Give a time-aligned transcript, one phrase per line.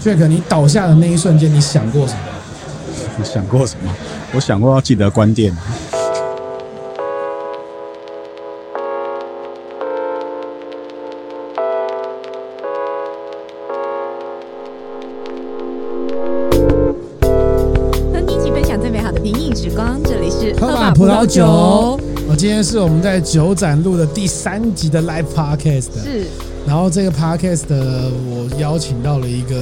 [0.00, 2.20] Jack，你倒下的那一瞬间，你想过什么？
[3.18, 3.92] 你想过什么？
[4.32, 5.52] 我想过要记得关店。
[18.12, 21.98] 和你一起分享最美好的平饮时光，这里是喝吧葡萄酒。
[22.28, 25.88] 我今天是我们在酒展录的第三集的 Live Podcast。
[26.02, 26.26] 是。
[26.68, 29.56] 然后这个 Podcast 我邀请到了一个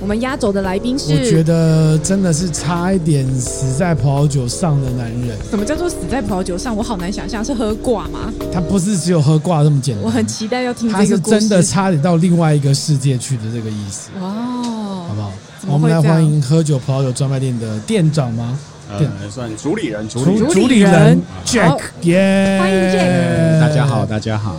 [0.00, 5.36] 我们压轴的来宾是，我觉得真的是差一点死在葡萄酒上的男人。
[5.50, 6.76] 什么叫做死在葡萄酒上？
[6.76, 8.32] 我好难想象，是喝挂吗？
[8.52, 10.04] 他不是只有喝挂这么简单。
[10.04, 14.10] 我很期待要听这个他是真的差点到另外一个世界去的这个意思。
[14.20, 15.32] 哇，好不好？
[15.66, 18.56] 我们来欢迎喝酒葡萄酒专卖店的店长吗？
[18.88, 22.56] 呃，算主理人，主理主理人 Jack，耶！
[22.60, 23.60] 欢迎 Jack。
[23.60, 24.54] 大家好，大家好。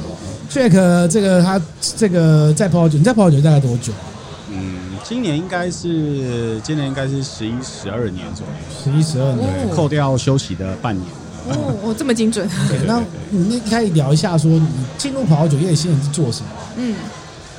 [0.49, 1.61] Jack，这个他
[1.95, 4.09] 这个在葡萄酒，你在葡萄酒大概多久啊？
[4.51, 11.05] 嗯，今年应该是今年应该是十一十二年左右，十一十二年，对，扣掉休息的半年。
[11.49, 12.49] 哦，哦，这么精准。
[12.67, 16.49] 对，那你可以聊一下，说你进入葡萄酒业现在是做什么？
[16.77, 16.95] 嗯，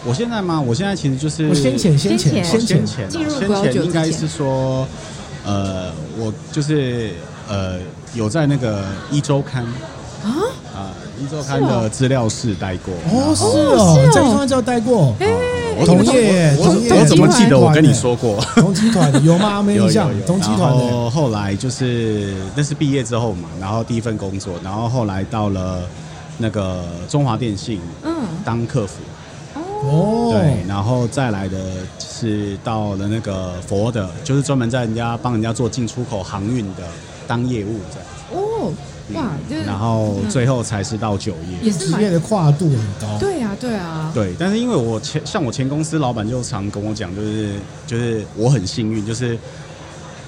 [0.05, 0.61] 我现在吗？
[0.61, 4.85] 我现在其实就是我先前先前先前进入葡萄酒应该是说，
[5.45, 7.13] 呃，我就是
[7.49, 7.79] 呃
[8.15, 9.63] 有在那个一周刊
[10.25, 10.43] 啊。
[11.19, 15.15] 一周刊的资料室待过哦，是哦，在一周刊就待过，
[15.79, 18.41] 我同业，我怎么记得我跟你说过？
[18.57, 19.63] 同集团的有吗？
[19.65, 20.11] 没印象。
[20.27, 20.85] 同集团的。
[20.85, 25.83] 然后后来就是那是毕业之后嘛，然后第一份工作，然后后来到了
[26.39, 28.13] 那个中华电信，嗯，
[28.45, 28.97] 当客服。
[29.83, 31.59] 哦，对，然后再来的
[31.99, 36.83] 是到了那个佛的，就是专门在人家帮人家做进出口航运的
[37.27, 38.07] 当业务这样。
[38.45, 38.73] 哦。
[39.15, 39.31] 哇，
[39.67, 43.19] 然后最后才是到酒业，也是职业的跨度很高。
[43.19, 44.11] 对啊，对啊。
[44.15, 47.53] 对，但是因为我前像我前公司老板就常跟我讲，就是
[47.87, 49.39] 就是我很幸运，就是。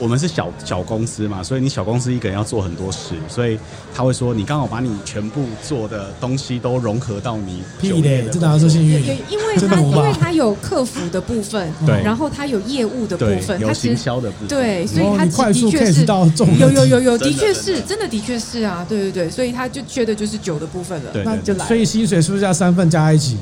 [0.02, 3.56] 我们是小小公司嘛，所以你小公司一个人要做很多事，所以
[3.94, 9.00] 他会说你刚好把你全部做的东西都融合到你酒业的，这当然是幸运。
[9.30, 18.20] 因为 他因为他有客服的部分，对，然后他有业务的部分，有行销的部分，对，所以他快速的确是到重有有有有，的确是真的的。
[18.22, 21.66] 确是啊，对对对，所以他就缺的就是酒的部分了，那就来。
[21.66, 23.36] 所以薪水是不是要三份加一起？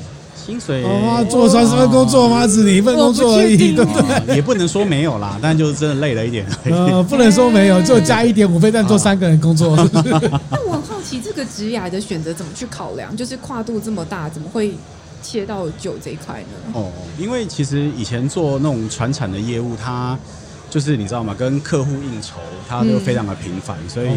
[0.44, 2.46] 薪水哦，做三十份工作吗？
[2.46, 3.92] 只你一份工作而已，对不
[4.26, 4.36] 对？
[4.36, 6.46] 也不能说没有啦，但就是真的累了一点。
[6.64, 9.76] 呃，不能说没有， 就加一点五倍，但做三个人工作。
[10.50, 13.14] 那我很好奇，这个职涯的选择怎么去考量？
[13.16, 14.74] 就是跨度这么大，怎么会
[15.22, 16.72] 切到酒这一块呢？
[16.72, 20.18] 哦，因为其实以前做那种传产的业务，它
[20.70, 21.34] 就是你知道吗？
[21.38, 22.36] 跟客户应酬，
[22.68, 24.08] 它就非常的频繁，所以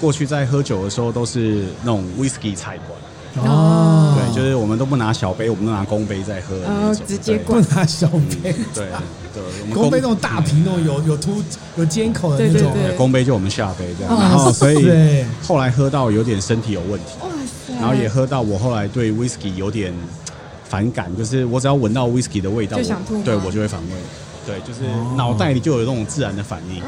[0.00, 2.98] 过去在喝酒的时候都是那种 whisky 菜馆。
[3.46, 8.86] 哦，对，就是我们都不拿小杯，我们都拿公杯在喝，哦，直接灌，不拿小杯，对
[9.34, 11.42] 对，公杯那种大瓶那种有有凸
[11.76, 17.28] 有尖口的那种，公杯就我们下杯这样，然后所以后来喝到有点身体有问题，哇
[17.66, 19.92] 塞，然后也喝到我后来对 whisky 有点
[20.68, 23.96] 反感，就是我只要闻到 whisky 的味道，就想吐，对我就会反胃，
[24.46, 24.80] 对，就是
[25.16, 26.82] 脑袋里就有那种自然的反应，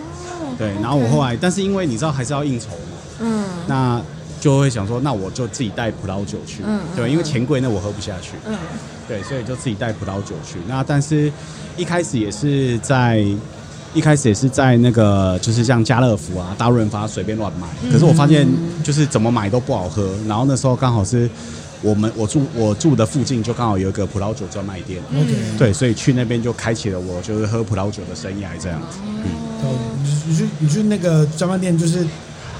[0.59, 4.03] 对，然后我后来，但是因为你知道还是要应酬嘛，嗯，那。
[4.41, 8.56] 就会想说，那我就自己带葡萄酒去，嗯，对，因为钱贵那我喝不下去，嗯，
[9.06, 10.59] 对，所以就自己带葡萄酒去。
[10.67, 11.31] 那但是
[11.77, 13.23] 一开始也是在
[13.93, 18.49] 一开始也是在那个就是像家乐福啊、大润发随便乱买，可是我发现
[18.83, 20.11] 就是怎么买都不好喝。
[20.27, 21.28] 然后那时候刚好是
[21.83, 28.81] 我们我住我住的附近就刚好有一个葡萄酒专卖店，OK，对，所以去那边就开启了我就是喝葡萄酒的生涯这样。
[28.91, 28.99] 子。
[29.05, 29.25] 嗯，
[30.27, 32.07] 你去你去那个专卖店就是。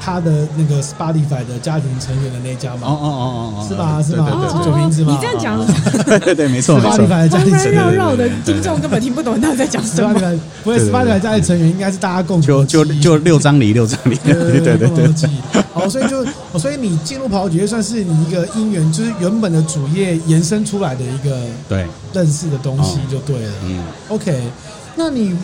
[0.03, 4.03] 他的那个 Spotify 的家庭成员的那家嘛，哦哦哦哦，是吧？
[4.03, 4.63] 是吧？
[4.65, 5.13] 酒瓶子吗？
[5.13, 6.81] 你这样讲，对对没错。
[6.81, 10.13] Spotify 的家庭成员，绕绕的听众根本听不懂他在讲什么。
[10.65, 15.31] 不会，Spotify 家庭成员应该是大家共就就就六张梨，六张梨，对对对对。
[15.73, 16.25] 好，所以就，
[16.59, 21.39] 所以你进入葡萄酒算是你一个因缘，就是原本的主业延伸出来的一个
[21.69, 23.53] 对认识的东西就对了。
[23.65, 24.43] 嗯，OK，
[24.97, 25.37] 那你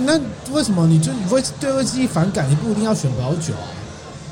[0.00, 0.18] 那
[0.52, 2.50] 为什么你就你会对威士忌反感？
[2.50, 3.64] 你不一定要选葡萄酒啊。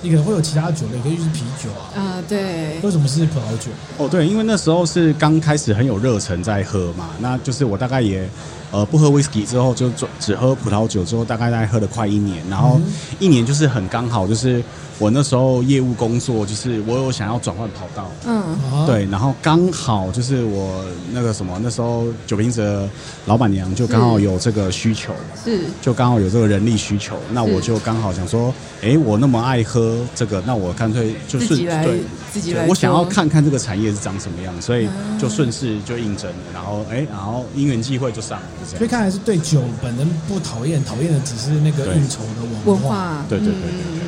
[0.03, 1.95] 你可能会有其他酒类，可以是啤酒啊。
[1.95, 2.79] 啊、呃，对。
[2.83, 3.71] 为什么是葡萄酒？
[3.99, 8.29] 哦，对，因为那时候是刚开始很有热忱在喝嘛，那就是我大概也
[8.71, 12.81] 呃不喝 whisky 之后，就只只喝葡萄酒之后，大概大概喝了快一年，然后
[13.19, 14.63] 一年就是很刚好就是。
[15.01, 22.87] 我那时候业务工作，就是我有想要转换跑道，嗯，对，然后刚好就是我那个什么，那时候酒瓶子的
[23.25, 28.53] 老板娘就刚好有这个需求，是，就刚好有这个人力需求，那我就刚好想说，
[28.83, 34.87] 哎，我那么爱喝这个，那我干脆就顺对自己来，我想要看看这个产业是长什么样，所以
[35.19, 38.47] 就顺势就应征了，然后哎，然后因缘际会就上了。
[38.67, 43.25] 所以看来是对酒本人不讨厌，讨厌的只是那个应酬的文化。
[43.31, 44.00] 对对对对对。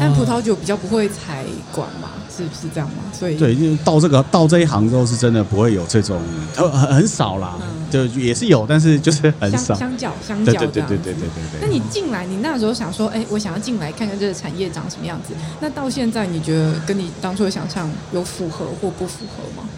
[0.00, 3.04] 但葡萄酒比较不会采管嘛，是不是这样嘛？
[3.12, 6.20] 所以对，因为到这个到这一行之后，是真的不会有这种
[6.54, 7.56] 很很少啦，
[7.90, 9.74] 就也是有，但是就是很少。
[9.74, 11.60] 相较相较，对对对对对对对。
[11.60, 15.34] 那你进来，你那时候想说，哎，我想要进来看看这个产业长什么样子。
[15.60, 19.68] 那到现在，你觉得跟你当初的想象有符合或不符合吗？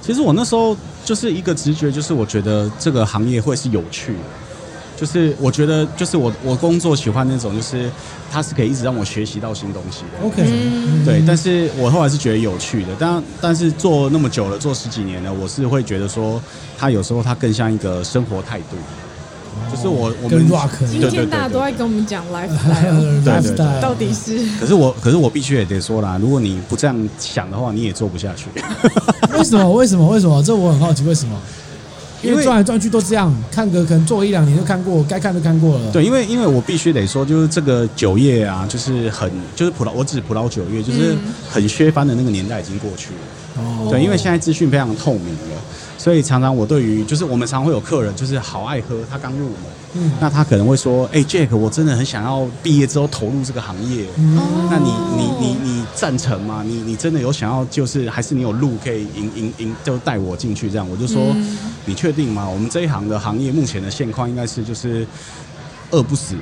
[0.00, 0.74] 其实我那时候
[1.04, 4.18] 就是一个直觉，就是我觉得这个行业会是有趣的。
[4.98, 7.88] 就是我觉得，就是我我工作喜欢那种，就是
[8.30, 10.26] 它是可以一直让我学习到新东西的。
[10.26, 10.42] OK，
[11.04, 11.22] 对。
[11.26, 16.42] 但是我后来是觉得有趣的，但但是做那么久了，做十几年了，我是会觉得说，
[16.76, 18.76] 它有时候它更像一个生活态度。
[19.70, 20.48] 就是我我们
[20.78, 24.38] 今天大家都在跟我们讲 lifestyle， 到底是。
[24.58, 28.46] 可是我可是我必须也得说啦，如果你不这样想的话，你也做不下去。
[29.36, 29.70] 为什么？
[29.72, 30.08] 为什么？
[30.08, 30.42] 为什么？
[30.42, 31.36] 这我很好奇，为什么？
[32.22, 35.92] 因为转来转去都这样，看个可能做一两年就看过，该看都看过了。
[35.92, 41.16] 对，因为因为我必须得说，就是这个酒业啊，就是很就是葡萄，我指葡萄酒业，就是
[41.48, 43.62] 很削藩的那个年代已经过去了。
[43.62, 43.88] 哦。
[43.90, 45.62] 对，因为现在资讯非常透明了。
[45.98, 49.56] 所以常常我对于就是我们常会有客人就是好爱喝，他刚入门，
[49.94, 54.38] 嗯，那他可能会说，哎、欸，Jack，我真的很想要毕业之后投入这个行业，嗯，
[54.70, 56.62] 那你你你你赞成吗？
[56.64, 60.88] 你你真的有想要就是还是你有路可以引引引就带我进去这样？
[60.88, 62.48] 我就说，嗯、你确定吗？
[62.48, 65.06] 我们这一行的行业目前的现况应该是就是
[65.90, 66.36] 饿不死，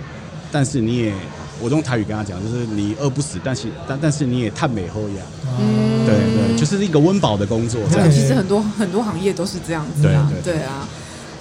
[0.53, 1.15] 但是你也。
[1.59, 5.25] 我用台语跟他讲，就是你饿不死，但是但但是你也太美喝呀，
[5.59, 7.81] 嗯，对对，就是一个温饱的工作。
[7.91, 10.89] 这样，其实很多很多行业都是这样子啊，对对啊。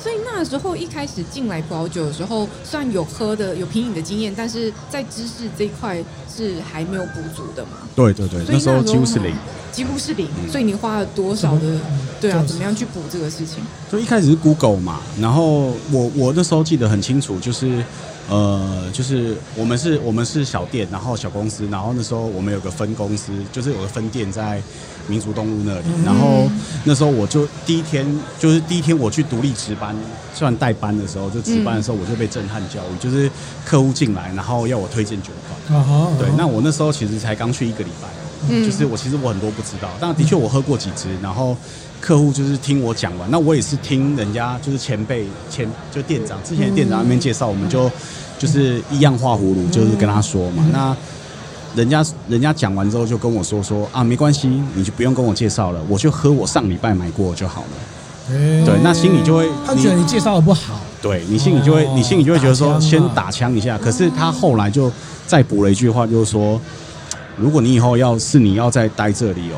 [0.02, 5.98] 所以那时候一开始进来葡萄酒的时候，虽然有喝的有品饮的经验，但是在知识这一块
[6.32, 7.72] 是还没有补足的嘛。
[7.96, 9.34] 对对对，那时候几乎是零，
[9.72, 10.28] 几乎是零。
[10.52, 11.80] 所以你花了多少的？
[12.22, 13.64] 对啊，怎么样去补这个事情？
[13.90, 17.84] 所以一开始是 Google 嘛，然后我我那时候记得很清楚，就是。
[18.28, 24.60] 呃，就是我们是，我们是小店，然后小公司，然后那时候我们有个分公司，就是有个分店在
[25.08, 26.50] 民族东路那里，然后
[26.86, 28.04] 那时候我就第一天，
[28.40, 29.96] 就是第一天我去独立值班，
[30.34, 33.30] 算代班的时候，就值班的时候我就被震撼教育，就是
[33.64, 35.80] 客户进来，然后要我推荐酒款，
[36.18, 41.56] 对，那我那时候其实才刚去一个礼拜，就是我其实我很多不知道，但的确我喝过几支，然后。
[42.06, 47.90] 客户就是听我讲完，那我也是听人家就是前辈前就店长之前的店长那边介绍，我们就
[48.38, 50.64] 就是一样画葫芦，就是跟他说嘛。
[50.72, 50.96] 那
[51.76, 57.68] 人家人家讲完之后就跟我说说啊，没关系，你就不用跟我介绍了，我就喝我上礼拜买过就好了。
[58.30, 63.80] 对，那心里就会他觉得你介绍的不好，对你心里就会你心里就会觉得说先打枪一下。
[63.80, 64.92] 可是他后来就
[65.26, 66.62] 再补了一句话，就是说，
[67.36, 69.58] 如果你以后要是你要再待这里哦。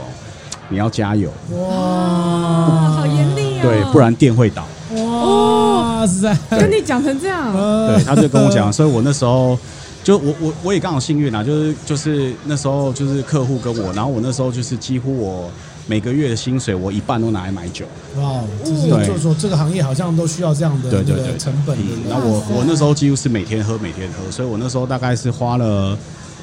[0.69, 2.91] 你要加油哇！
[2.97, 3.61] 好严厉啊！
[3.61, 4.65] 对，不然店会倒
[4.95, 6.05] 哇！
[6.05, 7.53] 实在跟你讲成这样，
[7.87, 9.57] 对，他就跟我讲，所以我那时候
[10.03, 15.49] 就我我我也刚好幸运啦，就是就是那时候就是客户跟我，然后我那时候就是几乎我
[15.85, 17.85] 每个月的薪水我一半都拿来买酒
[18.17, 18.41] 哇！
[18.63, 21.77] 就是就是说这个行业好像都需要这样的对对对成本。
[22.09, 25.97] 然后我我那时候几乎是每天喝每天喝，所以我那时候大概是花了。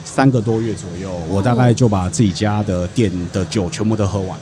[0.04, 4.38] 三个多月左右，我大概就把自己家的店的酒全部都喝完。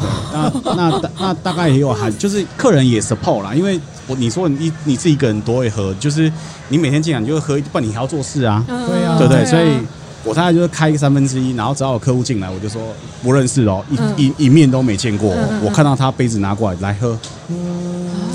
[0.32, 6.32] 那那那大概也有含，就是客人也 support 啦，因为我你说你你自己一个人多会喝，就是
[6.68, 9.44] 你每天进来你就会喝一，不然你还要做事啊，对啊，对不对？
[9.44, 9.76] 所以
[10.24, 12.80] 我大概就是开个三分之一，然后只要有客户进来，我就说
[13.22, 13.84] 不认识哦，
[14.16, 17.18] 一一一面都没见过，我看到他杯子拿过来来喝，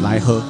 [0.04, 0.44] 来喝，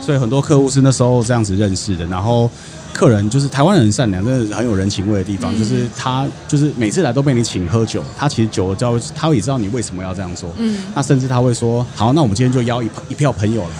[0.00, 2.50] 所以很多客户是那时候这样子认识的，然后。
[2.92, 5.54] 客人就是台湾人很善良，真的很有人情味的地方。
[5.54, 8.02] 嗯、就是他，就是每次来都被你请喝酒。
[8.16, 10.50] 他其实久了之后，他也知道你为什么要这样做。
[10.58, 13.76] 嗯，那甚至他会说：“好，那我们今天就邀一一票朋友来，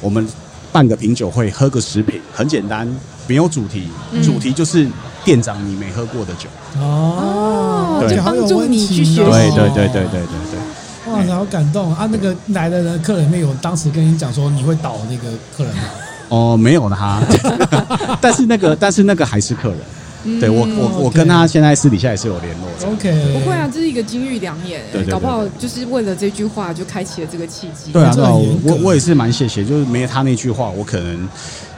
[0.00, 0.26] 我们
[0.72, 2.88] 办个品酒会，喝个食品，很简单，
[3.26, 4.88] 没有主题，嗯、主题就是
[5.24, 6.48] 店长你没喝过的酒。”
[6.80, 9.16] 哦，对，帮助你去学习。
[9.16, 11.12] 对对对对对对对。
[11.12, 12.06] 哇，好感动啊！
[12.12, 15.82] 那个来的人客人里面有当时跟你讲说你会倒那个客人吗？
[16.28, 17.22] 哦，没有的哈，
[18.20, 19.78] 但是那个，但是那个还是客人，
[20.24, 22.86] 嗯、对我，我，我跟他现在私底下也是有联络的。
[22.92, 25.04] OK，不会啊，这是一个金玉良言，对对对。
[25.06, 27.92] 对，搞不好就是为了这句话就开启了这个契机。
[27.92, 31.28] 对啊，对啊，我我也是蛮谢谢，就是没有他那句话，我可能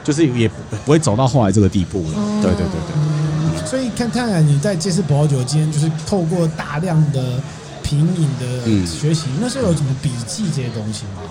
[0.03, 0.49] 就是也
[0.85, 2.17] 不会走到后来这个地步了。
[2.17, 7.39] 哦、对对对对，嗯、所以看看来你在这次葡萄酒今天就是透过大量的
[7.81, 11.21] 品饮的学习，嗯、那时候有什么笔记这些东西吗？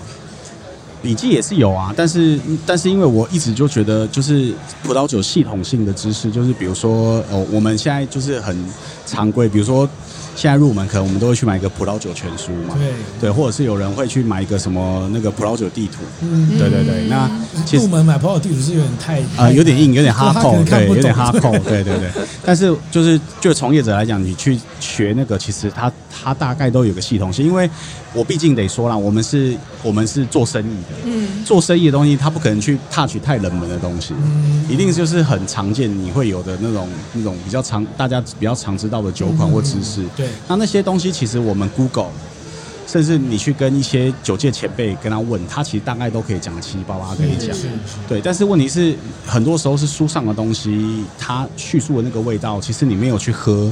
[1.01, 4.53] 笔记也是有啊，但是但是因为我一直就觉得，就是
[4.83, 8.55] 葡萄酒系统性的知识，就是比如说，哦，我们现在就是很
[9.05, 9.89] 常规，比如说
[10.35, 12.91] 现在入门可能我们都会去买一个葡萄酒全书嘛，对。
[13.19, 17.07] 对，或者是有人会去买一个什么那个葡萄酒地图，嗯，对对对。
[17.07, 17.29] 那
[17.65, 22.09] 其实入门买葡萄酒地图是有点太啊、呃，有点硬，有点哈扣，对，有点哈扣， 对对对。
[22.43, 27.69] 但是就是就从业者来讲，你去学那个，其实它它大概都有个系统性，因为
[28.13, 40.29] 我毕竟得说啦，我们是我们是做生意的，嗯，做生意的东西，它不可能去 touch 太冷门的东西，嗯，一定就是很常见你会有的那种那种比较常大家比较常知道的酒款或知识，对。
[40.47, 42.11] 那那些东西其实我们 Google，
[42.87, 47.55] 甚至你去跟一些酒界前辈跟他问，他其实大概都可以讲七七八八可以讲，
[48.07, 48.21] 对。
[48.21, 53.71] 但是问题是，很多时候是书上的东西，他叙述的那个味道，其实你没有去喝。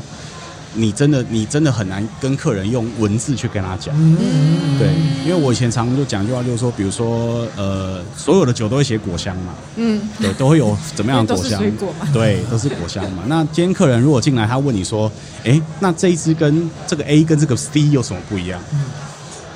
[0.73, 4.89] 你真的，你真的很难跟客人用文字去跟他讲，嗯，对，
[5.25, 13.23] 因为我以前常常就讲一句话，就是说，比如说，呃，所有的酒都会写果香嘛，嗯，对，都会有怎么样的果香，水果嘛，对，都是果香嘛。
[13.27, 15.11] 那今天客人如果进来，他问你说，
[15.43, 18.61] 哎，那这一支跟这个 A 跟这个 C 有什么不一样？
[18.73, 18.79] 嗯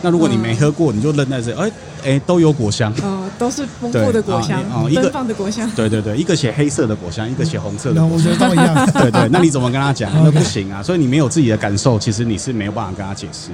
[0.04, 1.72] 那如果你没喝过，你就扔在这，哎
[2.04, 10.12] 哎，都有果香，哦，都是丰富的果香，哦，奔放的果香，对对对，一个写黑色的果香，一个写红色的，我觉得都一样， 对对，那你怎么跟他讲？
[10.24, 13.50] 那不行啊，所以你没有自己的感受，其实你是没有办法跟他解释。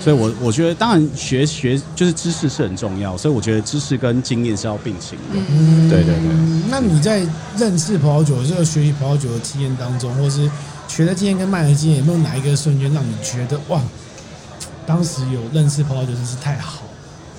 [0.00, 5.38] 所以我我觉得，当然学学就是知识是很重要，所以我觉得知识跟经验是要并行的。
[5.50, 6.22] 嗯，对对对。
[6.70, 7.20] 那你在
[7.58, 10.50] 认识葡萄酒这个学习葡萄酒的经验当中，或是
[10.88, 13.78] 学的经验跟卖的经验，有没有哪一个瞬间让你觉得哇？
[14.86, 16.82] 当时有认识葡萄酒真是太好。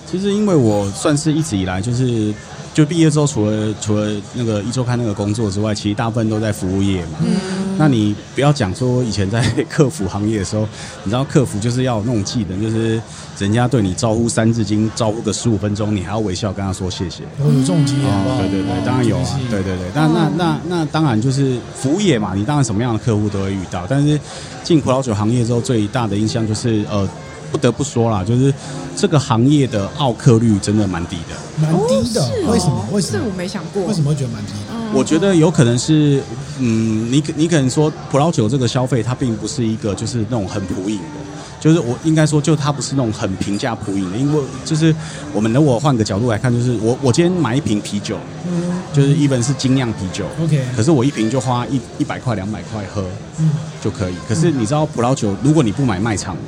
[0.09, 2.33] 其实因为我算是一直以来就是，
[2.73, 7.19] 就毕业之后除了除了那个一周刊那个工作之外，其实大部分都在服务业嘛。
[7.21, 7.77] 嗯。
[7.77, 10.67] 那你不要讲说以前在客服行业的时候，
[11.03, 13.01] 你知道客服就是要有那种技能，就是
[13.39, 17.23] 人家对你招呼三字经，招呼个十五分钟，你还要微笑跟他说谢谢。
[17.39, 18.37] 有这种经验吗？
[18.37, 19.39] 对对对，当然有啊。
[19.49, 23.87] 对对对，但那那那，那当然就是服务业嘛，你当然什么样的客户都会遇到。
[23.87, 24.19] 但是
[24.61, 27.07] 进葡萄酒行业之后，最大的印象就是呃。
[27.51, 28.53] 不得不说啦，就是
[28.95, 32.27] 这个行业的奥客率真的蛮低的，蛮低的。
[32.49, 32.85] 为什么？
[32.91, 33.19] 为什么？
[33.19, 33.83] 这我没想过。
[33.83, 34.75] 为什么会觉得蛮低的？
[34.93, 36.21] 我觉得有可能是，
[36.59, 41.19] 嗯，你你可能说葡萄酒这个消费，它并不是一个就是那种很普饮的，
[41.59, 44.17] 就是我应该说，就它不是那种很平价普饮的。
[44.17, 44.93] 因为就是
[45.33, 48.17] 我们如果换个角度来看，就是我我今天买一瓶啤酒，
[48.47, 53.05] 嗯，就是 even 是精酿啤酒，OK，可是我一瓶就花一一百块两百块喝，
[53.39, 54.13] 嗯，就可以。
[54.27, 56.41] 可是你知道葡萄酒，如果你不买卖场的。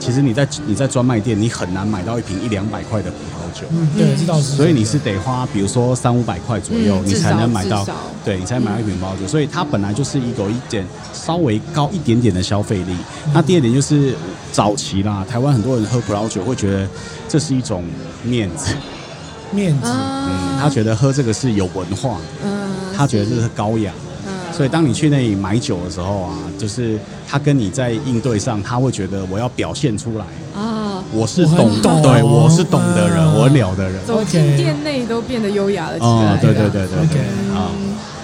[0.00, 3.66] 其实你在你在专卖店，你很难买到一瓶一两百块的葡萄酒。
[3.70, 4.56] 嗯，对，知道是。
[4.56, 7.86] 所以你是得花，比如说三五百块左右，嗯、你才能买到。
[8.24, 9.28] 对，你才能买到一瓶葡萄酒。
[9.28, 12.92] 所以它本来就是一个一点稍微高一点点的消费力。
[13.26, 14.14] 嗯、那第二点就是
[14.50, 16.88] 早期啦，台湾很多人喝葡萄酒会觉得
[17.28, 17.84] 这是一种
[18.24, 18.74] 面子，
[19.52, 19.86] 面子。
[19.86, 22.16] 嗯，他觉得喝这个是有文化。
[22.42, 23.92] 嗯，他觉得这是高雅。
[24.52, 34.04] 所以，当你去那里买酒的时候啊，就是他跟你在应对上，他会觉得我要表现出来啊，我是懂，的懂对，我是懂的人，嗯、我了的人。
[34.06, 36.36] 走进店内都变得优雅了起来。
[36.36, 37.20] 对对对对对
[37.54, 37.70] 啊，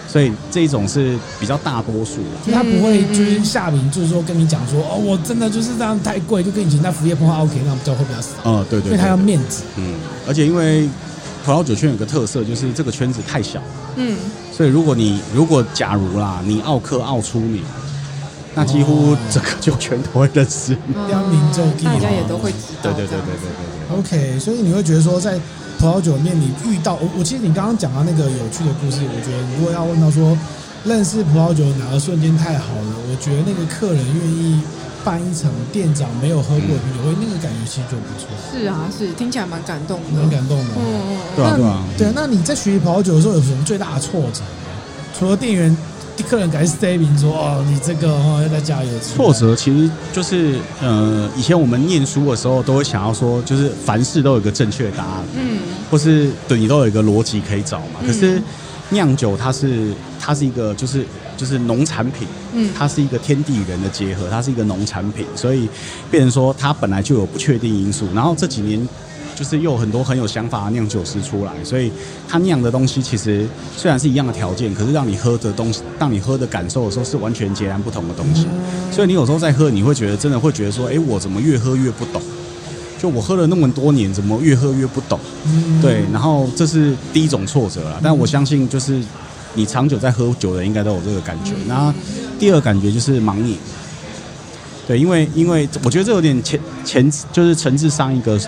[0.08, 2.18] 所以这一种是比较大多数，
[2.52, 8.28] 他不会就是下名，就是说跟你讲说哦，我真的就是这样太贵，就跟以前在服务业碰到 OK 那样比较会比较少。
[8.44, 9.62] 嗯，对对，对，因为他要面子。
[9.76, 9.94] 嗯，
[10.26, 10.88] 而且因为。
[11.46, 13.62] 葡萄酒圈有个特色，就是这个圈子太小。
[13.94, 14.16] 嗯，
[14.52, 17.62] 所以如果你如果假如啦，你奥克奥出名，
[18.52, 20.76] 那几乎整个酒圈都会认识，
[21.08, 22.90] 扬名中大家也都会知道。
[22.90, 23.46] 对对对对对
[23.86, 23.96] 对。
[23.96, 25.38] OK，所以你会觉得说，在
[25.78, 30.36] 葡萄酒面，你遇到我，我其实你刚刚讲到那个有趣的故事，我觉得如果要问到说，
[30.84, 34.60] 认识葡萄酒哪个瞬间太好了，我觉得那个客人愿意。
[35.06, 38.26] 办一场店长没有喝过的啤酒会，那个感觉其实就不错。
[38.50, 40.64] 是啊，是听起来蛮感动的，蛮感动的。
[40.76, 41.84] 嗯嗯，对啊对啊。
[41.96, 44.40] 对啊，那你在学习葡萄酒的时候有什么最大的挫折？
[45.16, 45.76] 除了店员、
[46.28, 48.90] 客人改 statement 说哦，你这个哦要再加油。
[48.98, 55.58] 挫折其实就是呃，以前我们念书的时候都会想要说，就是凡事都有一个正确的答案，嗯，
[55.88, 58.00] 或是对你都有一个逻辑可以找嘛。
[58.04, 58.42] 可是
[58.90, 61.06] 酿酒它是它是一个就是。
[61.36, 65.68] 就是农产品，嗯，它是一个天地人的结合，它是一个农产品，所以
[66.10, 68.06] 变成说它本来就有不确定因素。
[68.14, 68.88] 然后这几年
[69.34, 71.92] 就是又有很多很有想法的酿酒师出来，所以
[72.26, 78.46] 他酿的东西其实虽然是一样的条件，可是让你喝的东西，让你喝的感受的时候是完全截然不同的东西。
[78.90, 82.22] 所以你有时候在喝，你会觉得真的会觉得说，哎，我怎么越喝越不懂？
[82.98, 85.20] 就我喝了那么多年，怎么越喝越不懂？
[85.82, 88.00] 对，然后这是第一种挫折了。
[88.02, 89.02] 但我相信就是。
[89.56, 91.52] 你长久在喝酒的应该都有这个感觉。
[91.66, 91.92] 那
[92.38, 93.56] 第二个感觉就是盲饮，
[94.86, 98.38] 对，因为因为我觉得这有点前前就是承自上一个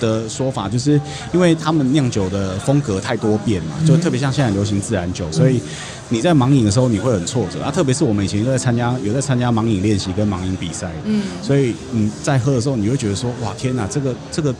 [0.00, 1.00] 的说法，就是
[1.34, 5.60] 因为他们酿酒的风格太多变嘛，就特别像现在流行自然酒，所以
[6.08, 7.70] 你在盲饮的时候你会很挫折啊。
[7.70, 14.54] 特别是我们以前都在参加，有在参加盲饮练习跟盲饮比赛，嗯，所以你在喝的时候，你会觉得说，哇，天哪，这个这个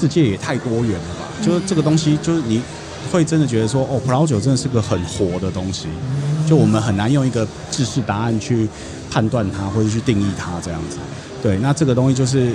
[0.00, 1.28] 世界也太多元了吧？
[1.44, 2.60] 就是这个东西，就是你
[3.10, 5.86] 会真的觉得说，哦，葡萄酒真的是个很活的东西，
[6.48, 8.68] 就我们很难用一个知识答案去
[9.10, 10.98] 判断它或者去定义它这样子。
[11.42, 12.52] 对，那这个东西就是。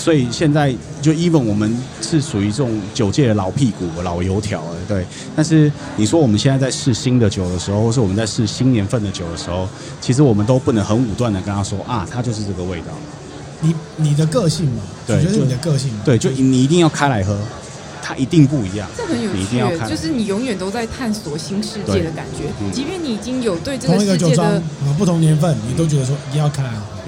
[0.00, 5.04] 所以现在就 even 我们是属于这种酒界的老屁股、老油条了，对。
[5.34, 9.68] 但是你说我们现在在试新的酒的时候，或是我们在试新年份的酒的时候，
[10.00, 12.86] 其实我们都不能很武断的跟他说啊，它就是这个味道。
[13.60, 15.90] 你你的个性嘛，对，就是你的个性。
[16.04, 17.36] 对，就你一定要开来喝。
[18.02, 22.44] 它一定不一样，这很有趣，就是你永远都在探索新世界的感觉。
[22.72, 24.62] 即便你已经有对这个世界的
[24.98, 26.64] 不同年份，你都觉得说一定要看。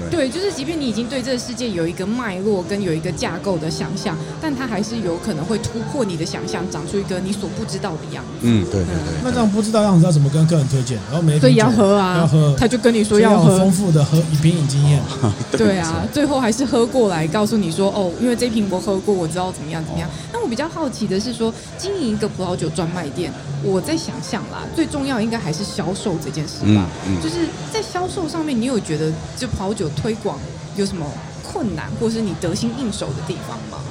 [0.09, 8.39] 对，就是即便你已经对这个世界有一个脉络跟有一个架构的想象，但它还是有可能会突破你的想象，长出一个你所不知道的样子。
[8.41, 9.21] 嗯，对对对。
[9.23, 10.97] 那这样不知道样子要怎么跟客人推荐？
[11.09, 15.01] 然后没所以要喝啊，要喝，他就跟你说要喝，丰富的喝品饮经验。
[15.57, 20.09] 对啊，最后还是喝过来告诉你说哦，因为这瓶我喝过，我知道怎么样怎么样。
[20.31, 23.31] 那我比较好奇的是说，经营一个葡萄酒专卖店，
[23.63, 26.87] 我在想象啦，最重要应该还是销售这件事吧。
[27.07, 30.37] 嗯嗯、就是在销售上面，你有觉得就葡萄酒推广
[30.75, 31.05] 有什么
[31.43, 33.83] 困难，或是你得心应手的地方吗？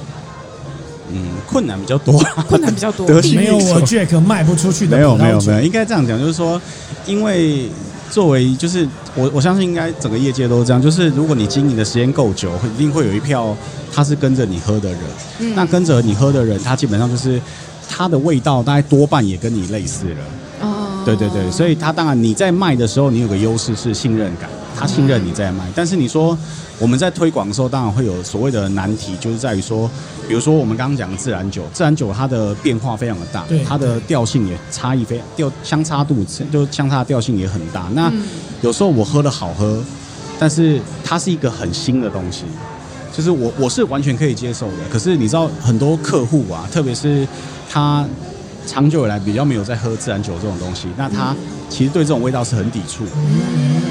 [1.13, 2.17] 嗯，困难比较多，
[2.47, 3.05] 困难比较多。
[3.07, 4.95] 得心没有我 Jack 卖不出去的。
[4.95, 6.61] 没有没有没有，应该这样讲，就是说，
[7.05, 7.69] 因为
[8.09, 13.53] 作为就是我我相信应该整个业界都是这样，就是如果你经营的时间够久，会一定会有一票
[13.93, 14.99] 他是跟着你喝的人。
[15.39, 17.41] 嗯、那跟着你喝的人，他基本上就是
[17.89, 20.15] 他的味道大概多半也跟你类似了。
[20.61, 24.49] 哦，对对对，所以他当然你在卖的时候，你有个优势是信任感。
[24.75, 26.37] 他信任你在卖，但是你说
[26.79, 29.89] 我们在推广的时候，当然会有所谓的难题，就是在于说，
[30.27, 37.87] 比如说我们刚刚讲的自然酒，自然酒它的变化非常的大，它的调性也差异非常，调相差度就相差的调性也很大。
[37.93, 38.11] 那
[38.61, 39.83] 有时候我喝的好喝，
[40.39, 42.45] 但是它是一个很新的东西，
[43.15, 44.77] 就是我我是完全可以接受的。
[44.91, 47.27] 可是你知道很多客户啊，特别是
[47.69, 48.05] 他
[48.71, 51.35] 长久以来比较没有在喝自然酒这种东西，那他
[51.69, 53.03] 其实对这种味道是很抵触。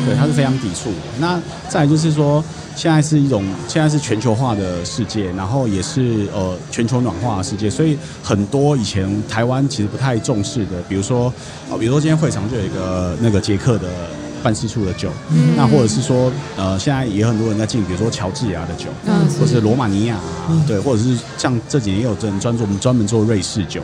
[0.07, 0.90] 对，他是非常抵触。
[1.19, 1.38] 那
[1.69, 2.43] 再就是说，
[2.75, 11.31] 现在是一种现在是全球化的世界，然后也是呃全球暖化的世界，所以很多以前台湾其实不太重视的，比如说，
[11.79, 13.87] 比如说今天会场就有一个那个捷克的。
[14.42, 23.81] 办事处的酒，嗯、那或者是说，呃，现在也有很多人在进，比如说乔治亚的酒，嗯、或者是罗马尼亚、啊，嗯、对，或者是像这几年也有人专做，我们专门做瑞士酒。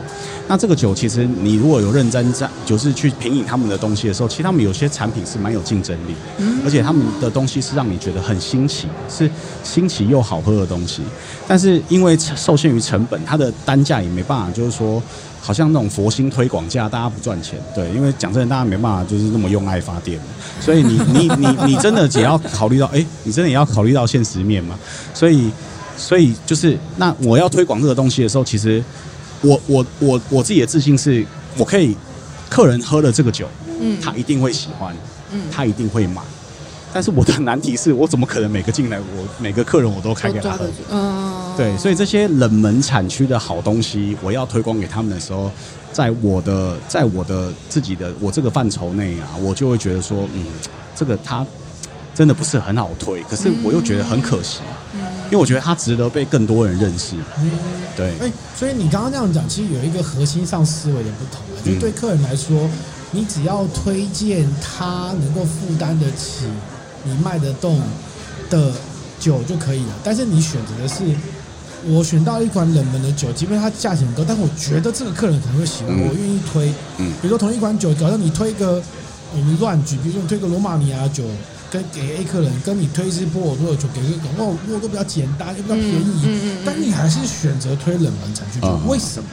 [0.47, 9.29] 那这个酒其实你如果有认真在，就是去品饮他们的东西的时候，其实他们有些产品是蛮有竞争力，嗯、而且他们的东西是让你觉得很新奇，是
[9.63, 11.01] 新奇又好喝的东西。
[11.47, 15.01] 但是因为受限于成本，它的单价也没办法，就是说。
[15.47, 20.19] 好像那种佛心推广价，大家不赚钱，对，因为讲真的，大家没办法就是那么用爱发电，
[20.59, 24.77] 所以你 你你你真的也要考虑到，哎，你真的也要考虑到现实面嘛，
[25.13, 25.49] 所以
[25.95, 28.83] 所以就是那我要推广这个东西的时候，其实
[29.39, 31.25] 我我我我自己的自信是，
[31.57, 31.95] 我可以
[32.49, 33.47] 客人喝了这个酒，
[33.79, 34.93] 嗯，他一定会喜欢，
[35.31, 36.21] 嗯，他一定会买。
[36.93, 40.65] 但是我的难题是我怎么可能每个进来，我每个客人我都开给他喝？
[40.89, 41.26] 嗯，
[41.57, 45.49] 对，所以这些冷门产区的好东西，我要推广给他们的时候，
[45.91, 50.45] 在我的在我的自己的我这个范畴内啊，我就会觉得说，嗯，
[50.95, 51.45] 这个它
[52.13, 54.59] 真的不是很好推，可是我又觉得很可惜，
[55.25, 57.15] 因为我觉得它值得被更多人认识。
[57.95, 62.69] 对，哎，所以你刚刚这样讲，其实有一个核心上思维的不同啊，就对客人来说，
[63.09, 66.45] 你只要推荐他能够负担得起。
[67.03, 67.79] 你卖得动
[68.49, 68.73] 的
[69.17, 71.05] 酒就可以了，但是你选择的是，
[71.85, 76.73] 我选到一款冷门的酒，即便它价钱很高，但我觉得这个客人可能会喜欢，我愿意推。
[76.97, 78.81] 嗯，比如说同一款酒，假设你推一个，
[79.33, 81.23] 我们乱举，比如说你推个罗马尼亚酒，
[81.71, 89.29] 跟给 A 客人，跟你推一支波尔多的酒给个，波尔多都比较简单又比较便宜，嗯嗯，但你还是选择推冷门产区酒，为什么？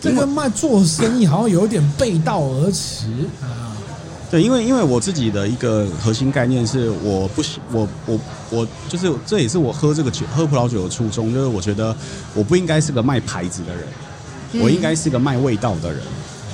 [0.00, 3.04] 这跟卖做生意好像有点背道而驰
[3.42, 3.59] 啊。
[4.30, 8.18] 对，因为因为我自己的一个核心概念是，我不喜我我
[8.50, 11.94] 我就是这也是我喝这个酒喝葡萄酒的初衷，就是我觉得
[12.32, 13.84] 我不应该是个卖牌子的人，
[14.52, 16.00] 嗯、我应该是个卖味道的人。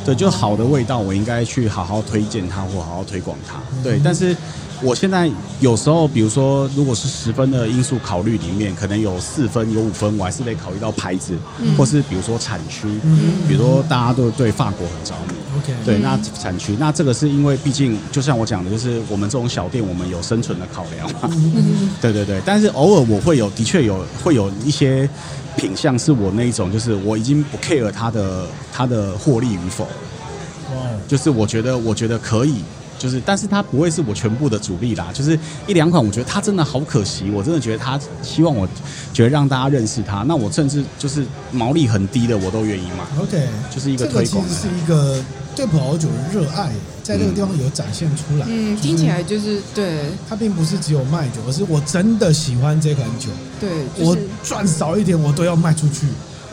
[0.07, 3.61] 对，就好的味道，我应该去好好推荐它或好好推广它。
[3.83, 4.35] 对，但是
[4.83, 22.41] 我现在有时候，比如说，如果是十分的因素考虑里面，可能有四分、有五分，我还是得考虑到牌子，嗯、或是比如说产区，嗯、比如说大家都对法国很着迷，OK，对，那产区，那这个是因为毕竟就像我讲的，就是我们这种小店，我们有生存的考量嘛，嗯、 对对对。
[22.45, 25.09] 但是偶尔我会有，的确有会有一些
[25.57, 29.89] 品相是我那一种，就是我已经不 care 它的它的获利与否，
[31.09, 32.57] 就是我觉得我觉得可以。
[32.99, 35.09] 就是，但是它不会是我全部的主力啦。
[35.13, 37.31] 就是一两款，我觉得它真的好可惜。
[37.31, 38.67] 我真的觉得它希望我，
[39.13, 40.23] 觉得让大家认识它。
[40.23, 43.23] 那我甚至就是毛利很低的，我都愿意买。
[43.23, 44.45] OK，就是一个推广。
[44.45, 45.23] 这个其实是一个
[45.55, 46.71] 对葡萄酒的热爱，
[47.03, 48.47] 在这个地方有展现出来。
[48.49, 50.01] 嗯，听起来就是对。
[50.29, 53.29] 它并不是只有卖酒，而是我真的喜欢这款酒。
[53.61, 53.71] 对，
[54.05, 56.07] 我赚少一点，我都要卖出去。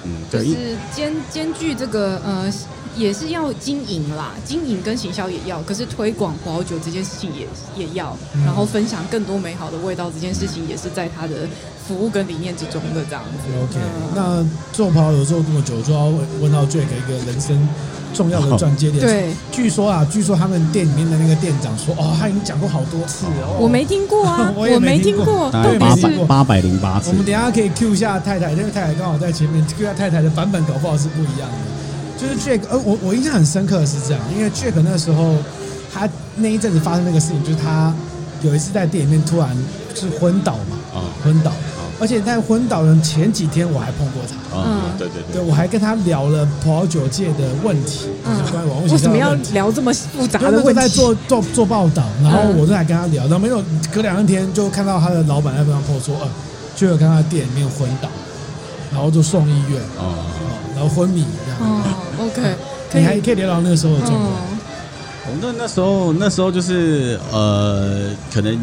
[0.04, 0.46] 嗯，对。
[0.46, 2.52] 就是兼兼具这个呃。
[2.96, 11.48] 也是要经营啦，经营跟行销也要，可是推广葡萄酒这件事情也也要，嗯、然后分享更多美好的味道这件事情也是在他的
[11.88, 13.50] 服务跟理念之中的这样子。
[13.64, 16.06] OK，、嗯、那做葡萄酒做这么久，就要
[16.40, 17.68] 问到 Jack 一个人生
[18.14, 19.04] 重要的转接点。
[19.04, 23.58] 对，据说啊，据说他们店里面的那个店长说，哦，他已经讲过好多次哦。
[23.60, 27.10] 我没听过啊， 我没听过，都八百八百零八次。
[27.10, 31.83] 我们等一下可以 Q 一下太太，因为太太刚好在前面，Q 一下太太的版本搞不好是不一样的。
[32.18, 35.36] 就是 Jack，呃，我我印象很深刻的是这样，因为 Jack 那时候
[35.94, 37.94] 他那一阵子发生那个事情，就是他
[38.42, 39.56] 有一次在店里面突然
[39.94, 41.52] 就是昏倒嘛，啊，昏倒，
[42.00, 50.74] 而且在昏倒的前几天我还碰过他，嗯，对对对，对我还跟他聊了葡萄酒界的问题，嗯，关于网络为什么要聊这么复杂的问题？
[50.74, 56.28] 在做做做报道，然后我就在跟他聊，然后没有隔两三天就看到他的老板在跟他 po 说，呃，
[56.76, 58.10] 就有看他店里面昏倒，
[58.92, 60.26] 然后就送医院，哦，
[60.76, 61.84] 然后昏迷这样。
[62.20, 62.42] OK，
[62.94, 64.32] 你还可以聊聊那个时候的状况。
[65.26, 68.58] 我们、哦、那时候那时候就是呃，可能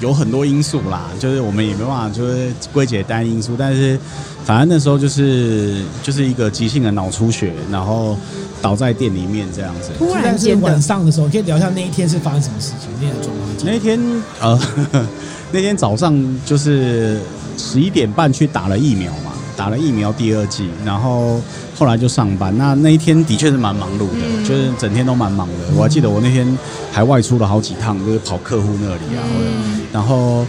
[0.00, 3.98] 有很多因素啦，就是我们也没办法就是归结单因素，但是
[4.44, 8.16] 反正那时候就是就是一个急性的脑出血，然后
[8.60, 9.90] 倒在店里面这样子。
[9.98, 13.46] 突然间晚上的时候，可以聊一下那一天是发生什么事情，那天的状况。
[13.64, 15.06] 那天呃，
[15.52, 17.20] 那天早上就是
[17.58, 21.38] 十一点半去打了疫苗嘛，打了疫苗第二剂，然后。
[21.78, 25.54] 后来就上班，那那一天的确是蛮忙碌的，嗯、就是整天都蛮忙的。
[25.76, 26.58] 我还记得我那天
[26.90, 29.22] 还外出了好几趟，就是跑客户那里啊。
[29.38, 30.46] 嗯、然后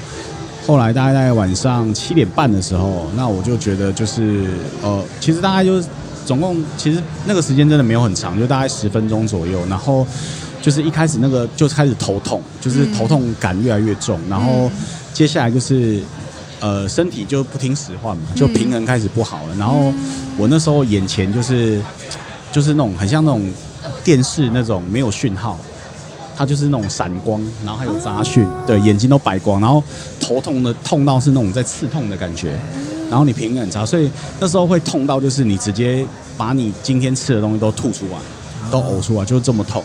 [0.66, 4.46] 后来大概在晚上七点半的时候，那我就觉得就是
[4.82, 5.88] 呃，其实大概就是
[6.26, 9.60] 总共其实那个时间真的没有很长，就大概十分钟左右。
[9.70, 10.08] 然后
[10.62, 14.72] 就是一开始那个就开始头痛，就是头痛感越来越重，然后
[15.14, 16.02] 接下来就是。
[16.60, 19.56] 呃，身体就不听使唤嘛，就平衡开始不好了。
[19.56, 19.94] 嗯、然后
[20.38, 21.80] 我那时候眼前就是
[22.52, 23.48] 就是那种很像那种
[24.04, 25.60] 电视那种没有讯号，
[26.36, 29.84] 它就是那种闪光，然后还有杂讯，哦、对，眼睛都白光，然后
[30.20, 32.58] 头痛的痛到是那种在刺痛的感觉，
[33.10, 36.04] 然后你平衡很差，所以那时候会痛到就是你直接
[36.36, 38.18] 把你今天吃的东西都吐出来，
[38.72, 39.84] 都呕出来，就是这么痛。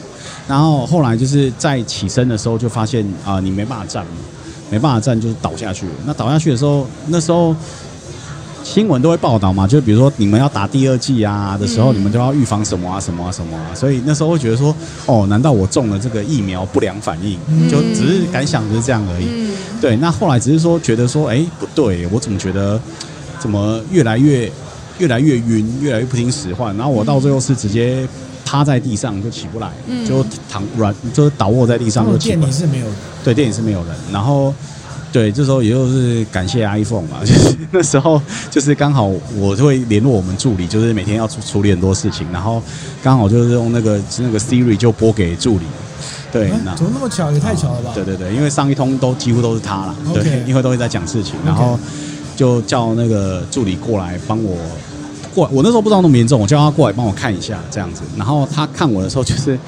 [0.48, 4.06] 然后后来就是在起身的时候就发现啊、呃，你没办法站。
[4.72, 5.84] 没办法站，就是倒下去。
[6.06, 7.54] 那倒下去的时候，那时候
[8.64, 13.74] 新闻都会报道嘛，就比如说你们要打第二剂啊的时候，嗯、你们都要预防什么啊什么啊什么啊。
[13.74, 17.38] 所以那时候会觉得说，哦，难道我中了这个疫苗不良反应？
[17.48, 19.26] 嗯、就只是感想就是这样而已。
[19.28, 22.80] 嗯、对，那后来只是说觉得说，哎，不对，我怎么觉得
[23.38, 24.50] 怎么越来越
[24.96, 26.74] 越来越晕，越来越不听使唤。
[26.78, 28.08] 然后我到最后是直接。
[28.52, 32.50] 趴在地上就起不来，嗯、就躺软，就是倒卧在地上就起不来。
[32.50, 33.94] 店里是没有人，对，电影是没有人。
[34.12, 34.52] 然后，
[35.10, 42.62] 对，这时候也就是感谢 iPhone 嘛， 就是那时候就是刚好我就会联络我们助理，就是每天要处处理很多事情，然后
[43.02, 45.64] 刚好就是用那个那个 Siri 就拨给助理。
[46.30, 47.32] 对，怎么那么巧？
[47.32, 47.92] 也太巧了吧？
[47.94, 50.22] 对对对，因为上一通都几乎都是他了，Okay.
[50.24, 51.80] 对，因为都会在讲事情，然后
[52.36, 54.58] 就叫那个助理过来帮我。
[55.34, 58.02] 过来，我那时候不知道那么严重，我叫他过来帮我看一下这样子。
[58.16, 59.58] 然后他看我的时候，就是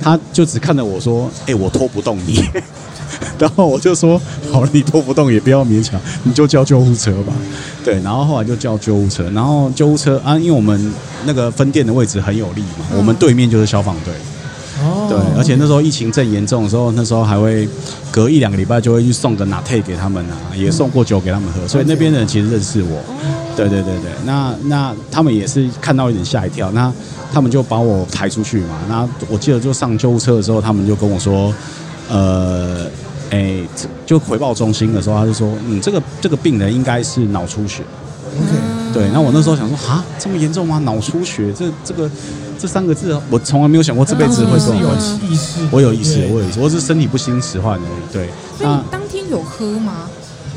[0.00, 2.44] 他就只看着我说：“哎、我拖不动你。”
[3.38, 4.20] 然后我就说
[4.52, 7.32] ：“好了，你拖不动也不要勉强，你就叫救护车吧。”
[7.84, 9.30] 对，然后后来就叫救护车。
[9.30, 10.92] 然后救护车啊，因为我们
[11.24, 14.12] 那个分店的位置很有利嘛，我们对面就是消防队。
[14.82, 15.06] 哦。
[15.08, 17.68] 对，而且那时候疫情正严重的时候，那时候还会
[18.10, 23.02] 隔一两个礼拜就会去送个拿铁给他们啊，也送过酒给他们喝，所以那边的人其实认识我。
[23.56, 26.92] 对对对对，那那他们也是看到有点吓一跳，那
[27.32, 28.80] 他们就把我抬出去嘛。
[28.88, 31.54] 那我记得就上救护车的时候，他们就跟我说，
[32.08, 32.84] 呃，
[33.30, 33.60] 哎，
[34.04, 37.84] 就回报中心的时候，他就说，嗯，这个这个病人应该是脑出血。
[38.36, 40.78] OK，对，那我那时候想说，啊，这么严重吗？
[40.78, 42.08] 脑出血，这这个
[42.56, 45.18] 这三个字，我从来没有想过这辈子会这种关系。
[45.28, 48.12] 意识，我有意识，我有意识，我是身体不轻迟缓而已。
[48.12, 48.28] 对。
[48.56, 50.08] 所以你当天有喝吗？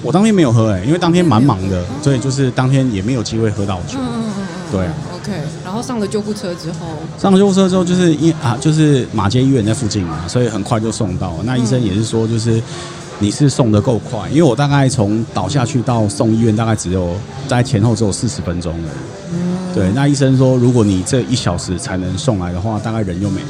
[0.03, 3.97] 我当天没有喝哎、欸，因为当天蛮忙的，所以就是当天也没有机会喝到酒。
[3.97, 4.47] 嗯嗯嗯。
[4.71, 4.87] 对。
[5.15, 6.87] OK，然后上了救护车之后，
[7.19, 11.33] 上了救护车之后，就是因啊，就是马街医院在附近嘛，所以很快就送到。
[11.43, 12.61] 那医生也是说，就是。
[13.19, 17.15] 你是送的够快，因为我大概从倒下去到送医院，大概只有
[17.47, 18.89] 在前后只有四十分钟了。
[19.33, 19.57] 嗯。
[19.73, 23.47] 对，那医生说，如果你这一小时才能送来的话，大概人就没了。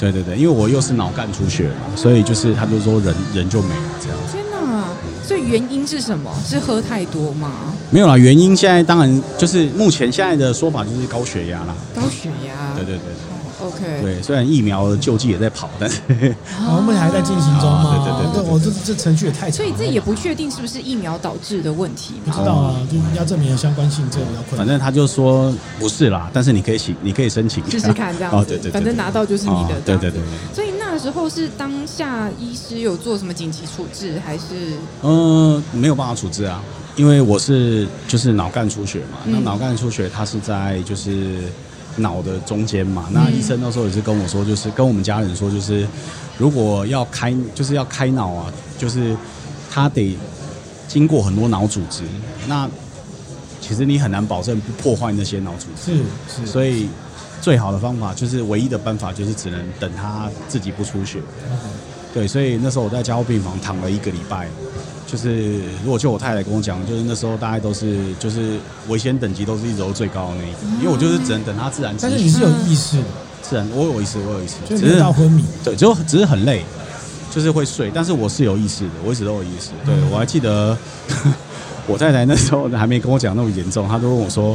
[0.00, 4.18] 对对对，因为我又是脑干出血嘛，所以就是他就说人人就没了这样。
[4.30, 4.84] 天哪！
[5.26, 6.30] 所以原因是什么？
[6.44, 7.50] 是喝太多吗？
[7.90, 11.74] 没有啦，原因现在当然就是目前现在的说法就是高血压啦。
[11.94, 12.74] 高血压。
[12.76, 13.02] 对对对。
[13.60, 18.04] OK，对，虽然疫苗的救济也在跑，但是我们还在进行中嘛。
[18.04, 22.14] 对对对，对，我这这程序也太长，所以这也不确定是不是疫苗导致的问题。
[22.24, 24.58] 不知道啊，就要证明相关性，这比较困难。
[24.58, 28.36] 反正他就说不是啦，但是你可以请，你可以申请试试看这样子。
[28.36, 29.80] 哦，对对，反正拿到就是你的。
[29.84, 30.20] 对对对。
[30.54, 34.76] 所以那时候是当下医师有做什么紧急处置，还是？
[35.02, 36.62] 嗯，没有办法处置啊，
[36.94, 39.18] 因为我是就是脑干出血嘛。
[39.24, 41.42] 那脑干出血，它是在就是。
[41.98, 45.86] 脑的中间嘛，那医生那时候也是跟我说，就是跟我们家人说，就是
[46.38, 49.16] 如果要开，就是要开脑啊，就是
[49.70, 50.16] 他得
[50.88, 52.02] 经过很多脑组织，
[52.46, 52.68] 那
[53.60, 56.88] 其实你很难保证不破坏那些脑组织，是是，所以
[57.40, 61.20] 最好的方法就是唯一的办法就是只能等他自己不出血，
[62.14, 64.48] 对，所以那时候我在加护病房躺了一个礼拜。
[65.10, 71.96] 就是如果就我太太跟我讲，就是那时候大概都是就是危险等级都是一直都最高的那一个，因为我就是只能等他自然。
[71.98, 73.04] 但是你是有意识的，
[73.40, 75.42] 自然我有意识，我有意识，只是到昏迷。
[75.64, 76.62] 对，就只是很累，
[77.34, 79.70] 就是会睡，但是我是有意识的，我一直都有意识。
[79.86, 80.76] 对，我还记得
[81.88, 84.54] 我太太那时候还没跟我讲那么严重，她都问我说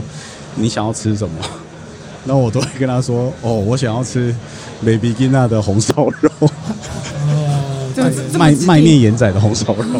[0.53, 1.35] 你想要吃什么，
[2.27, 4.35] 然后我都会跟她说哦，我想要吃
[4.85, 6.29] Baby Gina 的红烧肉，
[8.37, 9.99] 卖卖面盐仔的红烧肉。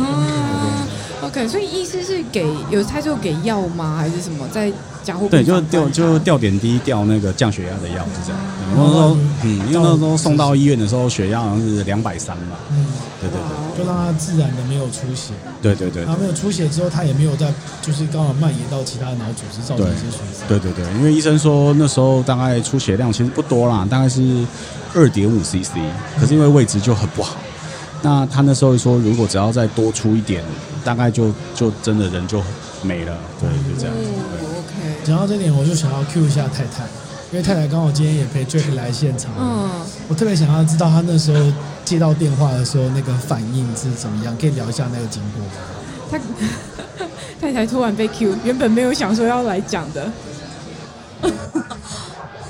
[1.47, 3.95] 所以意思是给有他就给药吗？
[3.97, 4.71] 还是什么在
[5.03, 5.27] 加护？
[5.29, 8.39] 对，就吊就吊点滴，吊那个降血压的药，是这样。
[8.75, 12.56] 然后说，嗯，因为那时候送到医院的时候，血压好像是两百三嘛。
[12.71, 12.86] 嗯，
[13.21, 15.34] 对对对，就让他自然的没有出血。
[15.62, 16.03] 对对对。
[16.03, 20.47] 然后没有出血之后，他也没有在，就是刚好蔓延到其他的脑组织，造成一些损伤。
[20.47, 24.45] 对对对，因为医生说那时候大概出血量其实不多啦，大概是
[24.95, 25.77] 二点五 CC，
[26.19, 27.36] 可是因为位置就很不好。
[28.03, 30.43] 那他那时候说，如果只要再多出一点，
[30.83, 32.43] 大概就就真的人就
[32.83, 33.17] 没了。
[33.39, 33.95] 对，就这样。
[33.95, 35.05] 哦，OK。
[35.05, 36.83] 讲到这点，我就想要 cue 一下太太，
[37.31, 39.31] 因为太太刚好今天也陪 Jack 来现场。
[39.39, 39.69] 嗯。
[40.09, 41.51] 我特别想要知道他那时候
[41.85, 45.51] 接到电话的时候那个反应是怎么样，可以聊一下那个经过吗？
[46.11, 46.19] 他
[47.39, 50.11] 太太突然被 cue，原本没有想说要来讲的。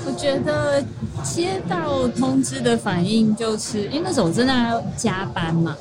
[0.06, 0.82] 我觉得
[1.22, 4.54] 接到通知的反应就是，因为那时候我正在
[4.96, 5.74] 加班嘛，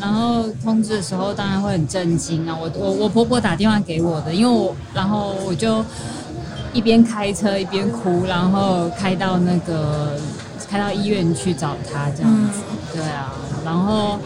[0.00, 2.56] 然后通知的时候当然会很震惊啊。
[2.58, 5.84] 我我我婆婆打电话给我的，因为我然后我就
[6.72, 10.18] 一边开车一边哭，然后开到那个
[10.68, 12.60] 开到医院去找她这样子。
[12.94, 14.18] 对啊，然后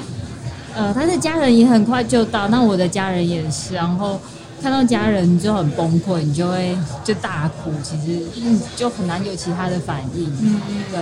[0.76, 4.20] 呃，她的家人也很快就到，那我的家人也是，然后。
[4.62, 10.33] 看到家人就很崩溃，你就会就大哭，其实嗯就很难有其他的反应。
[10.40, 10.61] 嗯
[10.92, 11.01] 对。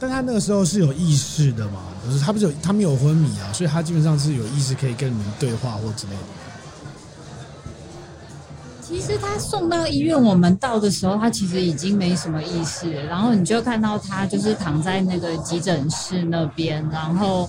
[0.00, 1.80] 但他那个时候是有意识的嘛？
[2.04, 6.18] 就是他不是有他没有昏迷啊，所以他基本上是有意识可以跟你们对话或之类的。
[8.80, 17.48] 其实他送到医院，我们到的时候，他其实已经没什么意识，然后你就看到他就是躺在那个急诊室那边，然后。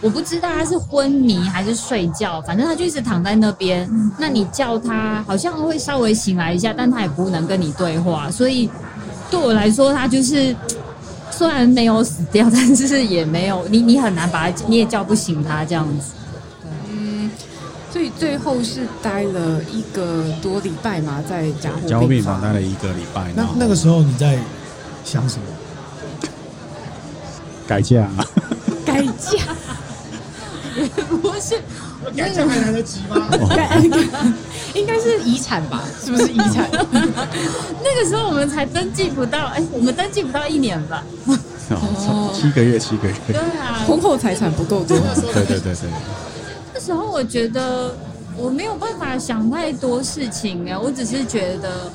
[0.00, 3.88] 我不知道他是昏迷还是睡觉，反正他就一直躺在那边。
[4.18, 8.30] 那你叫他，好像会稍微醒来一下，但他也不能跟你对话。
[8.30, 8.70] 所以
[9.30, 10.54] 对我来说，他就是
[11.32, 16.12] 虽然没有死掉，但是也没有你，你很难把他，你也叫不醒他这样子。
[16.90, 17.28] 嗯，
[17.92, 23.32] 所以最后是待了一个多礼拜嘛，在加护加护病房待了一个礼拜。
[23.34, 24.38] 那那个时候你在
[25.04, 25.42] 想什么？
[27.66, 28.08] 改嫁？
[28.86, 29.38] 改嫁？
[31.22, 31.60] 不是，
[32.16, 33.28] 改嫁还来得及吗？
[34.74, 35.82] 应该是遗产吧？
[36.04, 36.68] 是不是遗产？
[37.82, 41.02] 那个时候我们才登记不到，哎，我们登记不到一年吧？
[41.70, 43.14] 哦，七个月，七个月。
[43.26, 44.96] 对啊，婚后财产不够多。
[45.32, 45.90] 对对对对。
[46.74, 47.94] 那时候我觉得
[48.36, 51.90] 我没有办法想太多事情哎，我只是觉得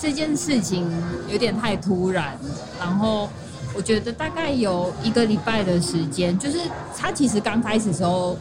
[0.00, 0.90] 这件事情
[1.28, 2.38] 有点太突然，
[2.78, 3.28] 然后。
[3.74, 6.58] 我觉得大概有一个礼拜的时间，就是
[6.96, 8.36] 他其实刚开始的时候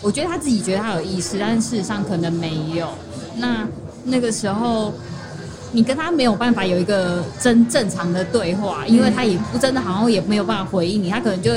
[0.00, 2.88] 我觉得他自己觉得他有意识，但是事实上可能没有。
[3.36, 3.66] 那
[4.04, 4.92] 那个时候，
[5.70, 11.52] 你跟他没有办法有一个真正常的对话，因为他也不真的好像也没有办法回应你，他可能就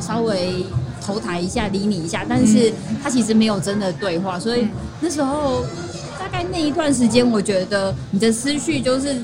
[0.00, 0.64] 稍微
[1.00, 4.66] 头抬一下理你一下，但是他其实没有真的对话，所以
[5.00, 5.64] 那时候
[6.18, 9.16] 大概那一段时间，我觉得你的思绪就是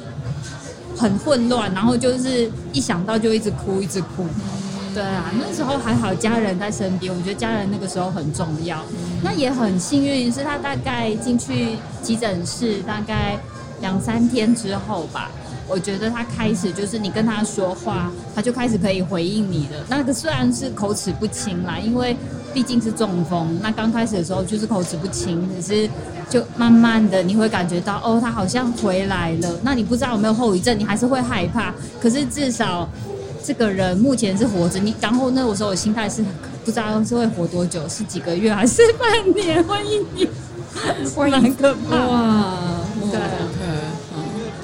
[0.96, 4.26] 很混乱，然后就是一想到就一直哭，一直哭。
[4.94, 7.12] 对啊，那时候还好，家人在身边。
[7.14, 8.82] 我觉得家人那个时候很重要。
[9.22, 13.38] 那也很幸运，是他大概进去急诊室大概
[13.82, 15.30] 两三天之后吧。
[15.68, 19.85] 我觉得他开始就是你跟他说话，他就开始可以回应你了。
[19.88, 22.16] 那个虽然是口齿不清啦，因为
[22.57, 23.59] 毕竟是中风。
[23.62, 25.90] 那刚开始的时候就是口齿不清，只是
[26.31, 29.61] 就慢慢的你会感觉到哦，他好像回来了。
[29.62, 31.75] 那你不知道有没有后遗症，你还是会害怕。
[32.01, 32.88] 可是至少。
[33.45, 36.21] 这个人目前是活着，你然后那个时候我心态是
[36.64, 40.29] 不知道是会活多久，是几个月还是半年或一年，
[41.31, 42.57] 蛮可怕哇！
[43.12, 43.21] 对，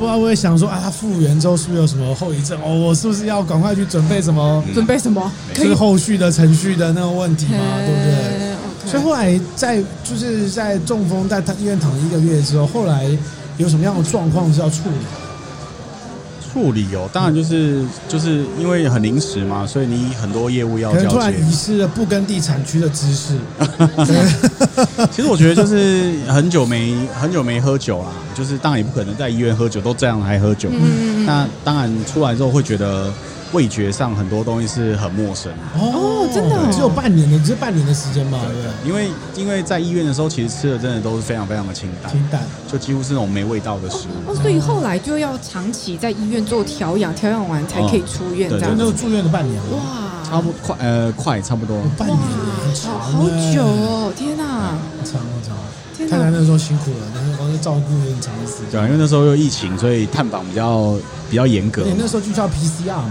[0.03, 2.61] 不知道我也想说啊，他复原之后是不是有什么后遗症？
[2.61, 4.61] 哦，我是不是要赶快去准备什么？
[4.75, 5.31] 准备什么？
[5.55, 7.61] 是后续的程序的那个问题吗？
[7.79, 13.07] 对不对所以后来在就是在中风在医院躺了一个月之后，后来
[13.59, 14.97] 有什么样的状况是要处理？
[16.53, 21.09] 处理哦，当然就是就是因为很临时嘛，所以你很多业务要交接。
[21.09, 23.39] 突然遗失了不跟地产区的知识。
[25.11, 30.69] 其实我觉得就是很久没很久没喝酒啦，就是当然也不可能在医院喝酒，都这样还喝酒。
[30.71, 33.13] 嗯，那当然出来之后会觉得。
[33.53, 38.89] 味觉上很多东西是很陌生哦，真的只有半年的，只是半年的时间嘛，对不对？
[38.89, 44.31] 因为因为在医院的时候，其实吃的真的都是非常非常的清淡，清淡，就几乎是那种没味道的食物。
[44.31, 48.75] 哦，所以后来就要长期在医院做调养，调养完才可以出院，这样。
[48.77, 52.19] 那个住院的半年，哇，差不多快呃快差不多半年，
[52.81, 55.55] 好久哦，天哪，长长，
[56.09, 58.71] 太太那时候辛苦了，那时候光是照顾很长的时间。
[58.71, 60.97] 对啊，因为那时候又疫情，所以探访比较
[61.29, 61.83] 比较严格。
[61.85, 63.11] 你那时候就叫 PCR 嘛。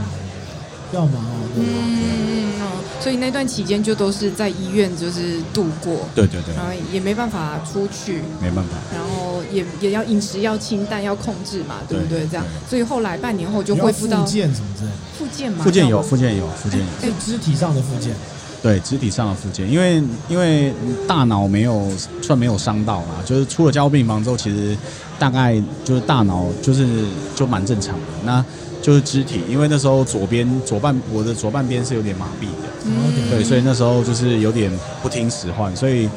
[0.93, 1.25] 要吗？
[1.55, 2.53] 嗯，
[3.01, 6.07] 所以那段期间就都是在医院，就是度过。
[6.15, 6.55] 对对对。
[6.55, 8.21] 然后也没办法出去。
[8.41, 8.77] 没办法。
[8.93, 12.25] 然后也也要饮食要清淡，要控制嘛，对不对？
[12.27, 14.23] 这样，所以后来半年后就恢复到。
[14.23, 14.91] 复健什么之类。
[15.17, 15.63] 复健嘛。
[15.63, 16.85] 复健有，复健有，复健有。
[17.01, 18.15] 哎，肢体上的复健。
[18.61, 20.71] 对，肢体上的复健，因为因为
[21.07, 24.77] 大脑没有算没有伤到嘛，就是出了加护病房之后，其实
[25.19, 26.87] 大概就是大脑就是
[27.35, 28.45] 就蛮正常的那。
[28.81, 34.71] 就是肢体，因为那时候左边左半我的左半边是有点麻痹的，嗯、对，所以那时候就是有点
[35.03, 36.09] 不听使唤，所以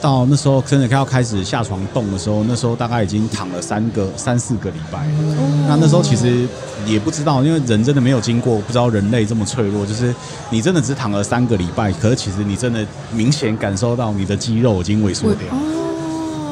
[0.00, 5.06] 到那时候真的要开始下床动的时候，那时候大概已经躺了三个三四个礼拜。
[5.06, 6.46] 嗯、那那时候其实
[6.84, 9.86] 也不知道，因为人真的没有经过，不知道人类这么脆弱。
[9.86, 10.14] 就是
[10.50, 15.46] 你真的只躺了三个礼拜，可是其实你真的明显感受到你的肌肉已经萎缩掉，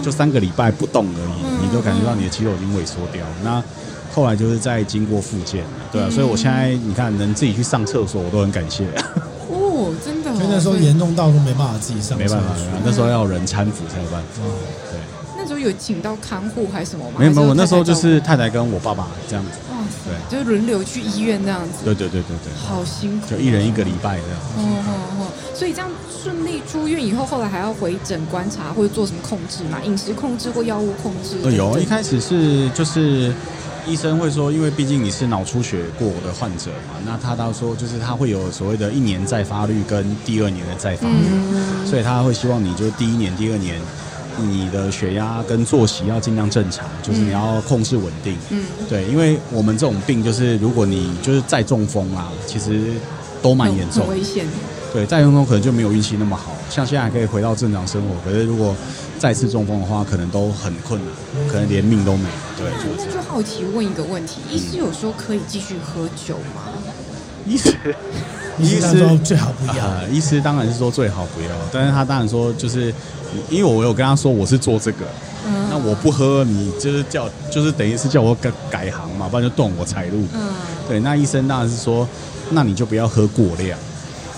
[0.01, 3.27] 就三个礼拜不动而已，你就感觉到你的肌肉已经萎缩掉。
[3.43, 3.63] 那
[4.13, 8.85] 后来就是在经过复健，对啊，嗯、所以我现在你看能自己去上厕所，我都很感谢。
[9.49, 10.37] 哦，真的、哦。
[10.39, 14.43] 就那时候严重到都没办法自己上厕所，没办法，那时候要人搀扶才有办法。
[14.91, 14.99] 对。
[15.39, 17.17] 那时候有请到看护还是什么吗？
[17.19, 19.53] 没有没有，我那时候就是太太跟我爸爸这样子。
[19.71, 20.11] 哇塞。
[20.29, 21.85] 对，就轮流去医院这样子。
[21.85, 22.53] 对对对对对。
[22.67, 23.27] 好辛苦。
[23.31, 24.39] 就一人一个礼拜这样。
[24.57, 25.27] 哦哦哦。
[25.55, 25.91] 所以这样
[26.23, 29.79] 顺利出院以后，后来还要回诊观察或者做什么控制嘛？
[29.85, 31.39] 饮食控制或药物控制？
[31.57, 33.33] 有，一开始是就是。
[33.91, 41.15] 医生会说，因为毕竟你是脑出血过的患者嘛，那他到说就是他会有所谓的一年再发率跟第二年的再发率，
[41.53, 43.81] 嗯、所以他会希望你就第一年、第二年
[44.39, 48.37] 你的血压跟作息要尽量正常，就是你要控制稳定。
[48.51, 52.93] 嗯，对，因为我们这种病就是如果你就是再中风啊，其实
[53.43, 54.47] 都蛮严重，危险。
[54.93, 58.75] 对，再中风可能就没有运气那么好，像现在还可以回到正常生活，可是如果
[59.19, 62.31] 再次中风的话，可能都很困难，可能连命都没了。
[62.57, 62.67] 对，
[62.99, 66.73] 那就好奇问一个问题：医师有说可以继续喝酒吗？
[67.47, 67.73] 医师，
[68.59, 69.85] 医师说最好不要。
[69.87, 72.93] 呃，医师当然是说最好不要，但是他当然说就是，
[73.49, 75.07] 因为我有跟他说我是做这个，
[75.47, 80.27] 嗯、那我不喝，你就是叫，就是等于是叫我改改行嘛，不然就断我财路。
[80.35, 80.53] 嗯，
[80.89, 82.07] 对，那医生当然是说，
[82.51, 83.79] 那你就不要喝过量。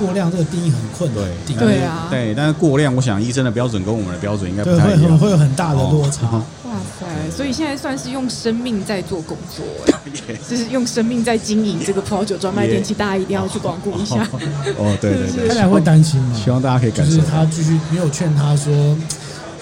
[0.03, 6.27] 过量这个定义很困难，对对啊，对，但是过量，我想医生的标准跟我们的标准应该不太一样，会会有很大的落差。
[6.27, 9.65] 哦、哇塞，所以现在算是用生命在做工作，
[10.49, 14.27] 就是用生命在经营这个葡萄酒专卖店，其实大家一定要去光顾一下。
[14.77, 16.41] 哦，对对对，他俩会担心吗？
[16.43, 17.17] 希望大家可以感受。
[17.17, 18.97] 就是他继续没有劝他说，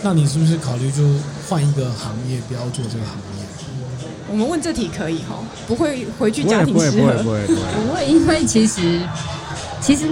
[0.03, 1.03] 那你是不是考虑就
[1.49, 3.21] 换一个行业，不要做这个行业？
[4.31, 9.01] 我们问这题可以哈，不会回去家庭失和，不会不会不会不会，不会，因为其实。
[9.81, 10.07] 其实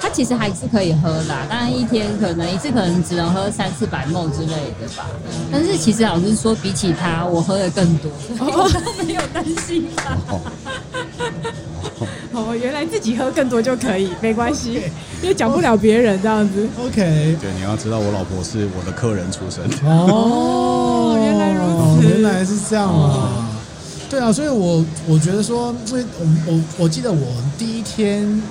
[0.00, 5.06] 他其实还是可以喝啦，当然一天可能一次可能只能喝三四百 ml 之类的吧。
[5.52, 10.16] 但是其实老实说，比起他，我喝的更多，我都没有担心他。
[12.32, 14.80] 哦，原来自己喝更多就可以，没关系，
[15.22, 16.66] 因为讲不了别人这样子。
[16.80, 19.62] OK，对，你要知道我老婆是我的客人出身。
[19.86, 23.50] 哦，原来如此，原来是这样啊。
[24.10, 27.26] 对啊，所以我我觉得说，因为我我我记得我
[27.56, 28.42] 第一天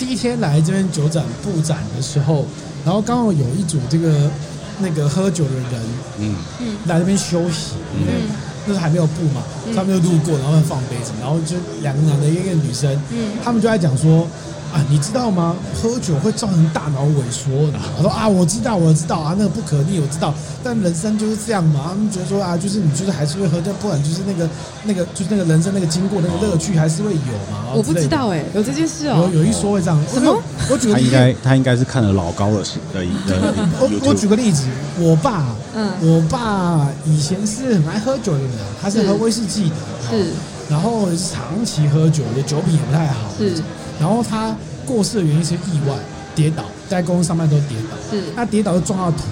[0.00, 2.46] 第一天来这边酒展布展的时候，
[2.86, 4.30] 然后刚好有一组这个
[4.78, 5.82] 那个喝酒的人，
[6.20, 8.06] 嗯嗯，来这边休息，嗯。
[8.08, 8.30] 嗯
[8.66, 9.42] 就是还没有布嘛，
[9.74, 14.26] 他们就路过，然后放杯子，然后就两个男的，一个女生，嗯，他们就在讲说。
[14.72, 15.56] 啊，你知道吗？
[15.74, 17.78] 喝酒会造成大脑萎缩的。
[17.98, 20.32] 我说啊，我知道，我知道啊，那个不可逆，我知道。
[20.62, 21.86] 但人生就是这样嘛。
[21.88, 24.48] 他们觉得说啊，就是你就是还是会喝，但不管就是那个
[24.84, 27.74] 那个就是那个人生那个经过那个乐趣还是会有嘛。
[27.74, 29.28] 我不知道哎、欸，有这件事哦。
[29.32, 30.00] 有有一说会这样。
[30.12, 30.40] 什么？
[30.70, 32.58] 我举个例子，他应该他应该是看了老高的
[32.92, 33.54] 的的。
[33.80, 34.66] 我我举个例子，
[34.98, 38.50] 我爸，嗯，我爸以前是很爱喝酒的人，
[38.80, 39.76] 他是喝威士忌的，
[40.10, 40.30] 是，
[40.68, 43.54] 然后长期喝酒的酒品也不太好，是。
[44.00, 45.94] 然后他过世的原因是意外
[46.34, 47.96] 跌倒，在公司上班都跌倒。
[48.10, 49.24] 是，他跌倒就撞到头，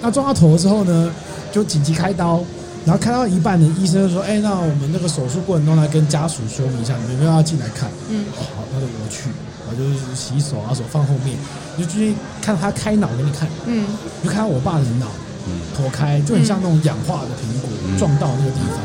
[0.00, 1.12] 那撞到头之后呢，
[1.50, 2.40] 就紧急开刀，
[2.84, 9.28] 然后开到一半的医生就说：“哎，那我们那个手术过程中来跟家属说明一下，你们有没有要进来看？”嗯，哦、好，那就我去，
[9.68, 11.36] 我就是洗手啊，手放后面，
[11.76, 13.48] 就进去看他开脑给你看。
[13.66, 13.84] 嗯，
[14.22, 15.06] 就看到我爸的脑，
[15.76, 18.78] 剖开就很像那种氧化的苹果、嗯、撞到那个地方，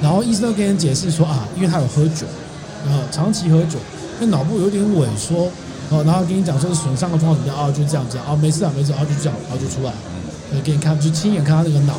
[0.00, 2.26] 然后医生都跟人解释说啊，因为他有喝酒，
[2.86, 3.78] 然后长期喝酒。
[4.20, 5.50] 那脑部有点萎缩，
[5.90, 7.70] 哦，然后跟你讲说是损伤的状况怎么样啊？
[7.70, 9.92] 就这样子哦，没事啊，没事啊，就这样，然后就出来，
[10.52, 11.94] 呃，给你看，就亲眼看他那个脑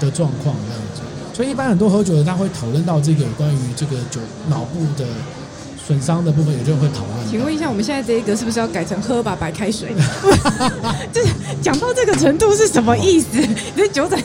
[0.00, 1.02] 的状况这样子。
[1.32, 5.06] 所以一般很多喝酒的他会讨论到这个关于这个酒脑部的。
[5.90, 7.28] 损伤的部分，有些人会讨论。
[7.28, 9.92] 请问一下，我们现在这一个是不是要改成喝吧白开水？
[11.12, 13.40] 就是讲到这个程度是什么意思？
[13.74, 14.22] 你酒展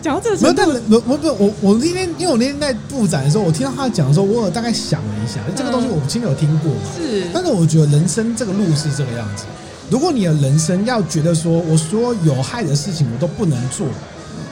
[0.00, 6.80] 讲到这个程度，我我不我我那天，因为我那天在布展的时候，我听到他讲的时候，我有大概想了一下，这个东西我亲有听过嘛。
[6.96, 9.44] 是，但是我觉得人生这个路是这个样子。
[9.90, 13.86] 如果你的人生要觉得说，我所有有害的事情我都不能做，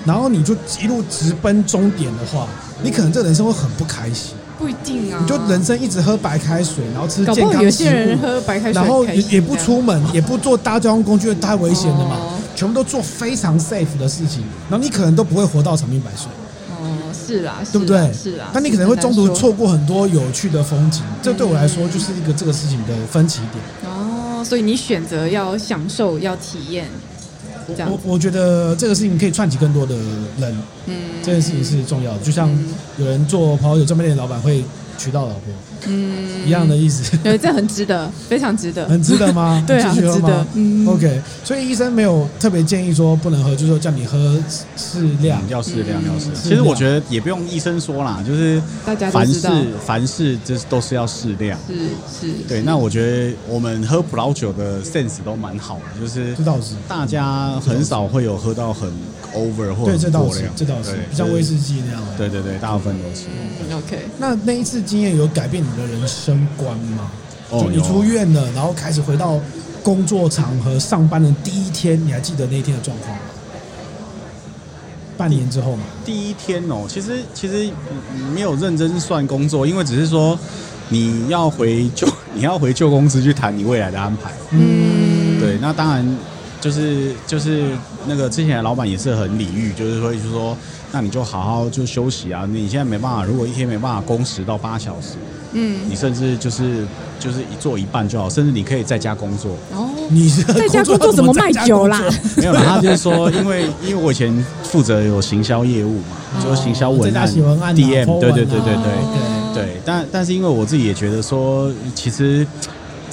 [0.04, 2.46] 然后你就一路直奔终点的话，
[2.82, 4.34] 你可能这人生会很不开心。
[4.58, 12.16] 不一定啊，你就人生一直喝白开水，然后吃健康食物，有些人喝白开水，然后也也不出门，也不坐搭交通工具，太危险了嘛。
[12.16, 16.28] 哦、全部都做非常 safe 的事情，然后你可能都不会活到长命百岁。
[16.70, 18.12] 哦，是啦，对不对？
[18.12, 23.92] 是啦，那你可能会中途错过很多有趣的风景，这对我来说就是一个这个事情的分歧点。
[23.92, 26.86] 哦，所以你选择要享受，要体验。
[27.90, 29.94] 我我觉得这个事情可以串起更多的
[30.38, 30.56] 人，
[30.86, 32.18] 嗯，这件事情是重要的。
[32.20, 32.50] 就像
[32.98, 34.64] 有人做朋友专卖店的老板会
[34.98, 35.52] 娶到老婆。
[35.86, 37.16] 嗯，一样的意思。
[37.22, 38.88] 对，这很值得，非常值得。
[38.88, 39.62] 很值得吗？
[39.66, 40.46] 对啊，很值得。
[40.54, 41.20] 嗯，OK。
[41.44, 44.42] 所以医生没有特别建议说不能喝，就是说叫你喝
[44.76, 46.42] 适量，要适量，要适量。
[46.42, 49.48] 其实我觉得也不用医生说啦，就是大家凡事
[49.84, 51.58] 凡事就是都是要适量。
[51.66, 51.74] 是
[52.28, 52.32] 是。
[52.48, 58.88] 对，那我觉得我们喝葡萄酒的 sense 都蛮好的，就是这倒是大家很少会有喝到很
[59.34, 62.02] over 或者这倒是这倒是，像威士忌那样。
[62.16, 63.26] 对对对，大部分都是。
[63.74, 63.98] OK。
[64.18, 67.10] 那那一次经验有改变你的人生观吗？
[67.50, 69.38] 哦你出院了，然后开始回到
[69.82, 73.22] 工作场合上班的第一天，你还记得那天的状况吗？
[75.16, 75.84] 半年之后嘛。
[76.04, 77.70] 第一天哦，其实其实
[78.34, 80.36] 没有认真算工作，因为只是说
[80.88, 84.32] 你要回旧 你要回旧公司去谈你未来的安排。
[84.50, 86.18] 嗯，对，那当然
[86.60, 87.76] 就是就是
[88.06, 90.56] 那个之前的老板也是很礼遇，就是说就是说，
[90.92, 95.14] 那你就好好就休息啊，你现在没办法，如果一天没办法工时到八小时。
[95.56, 96.84] 嗯，你甚至就是
[97.20, 99.52] 就是一做一半就好，甚至你可以在家工作。
[99.72, 102.02] 哦，你在家工作怎么卖酒啦？
[102.36, 109.80] 没有啦， 他就是说，因为因为我以前负责有行销业务嘛，就是行销文案、DM，对对对对对对对。
[109.84, 112.44] 但但是因为我自己也觉得说，其实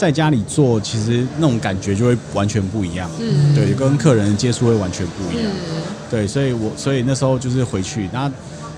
[0.02, 3.08] 在家里做，其实那种感觉就会完全不一样。
[3.20, 5.52] 嗯，对，跟客人接触会完全不一样。
[6.10, 8.32] 对，所以我所以那时候就是回去，那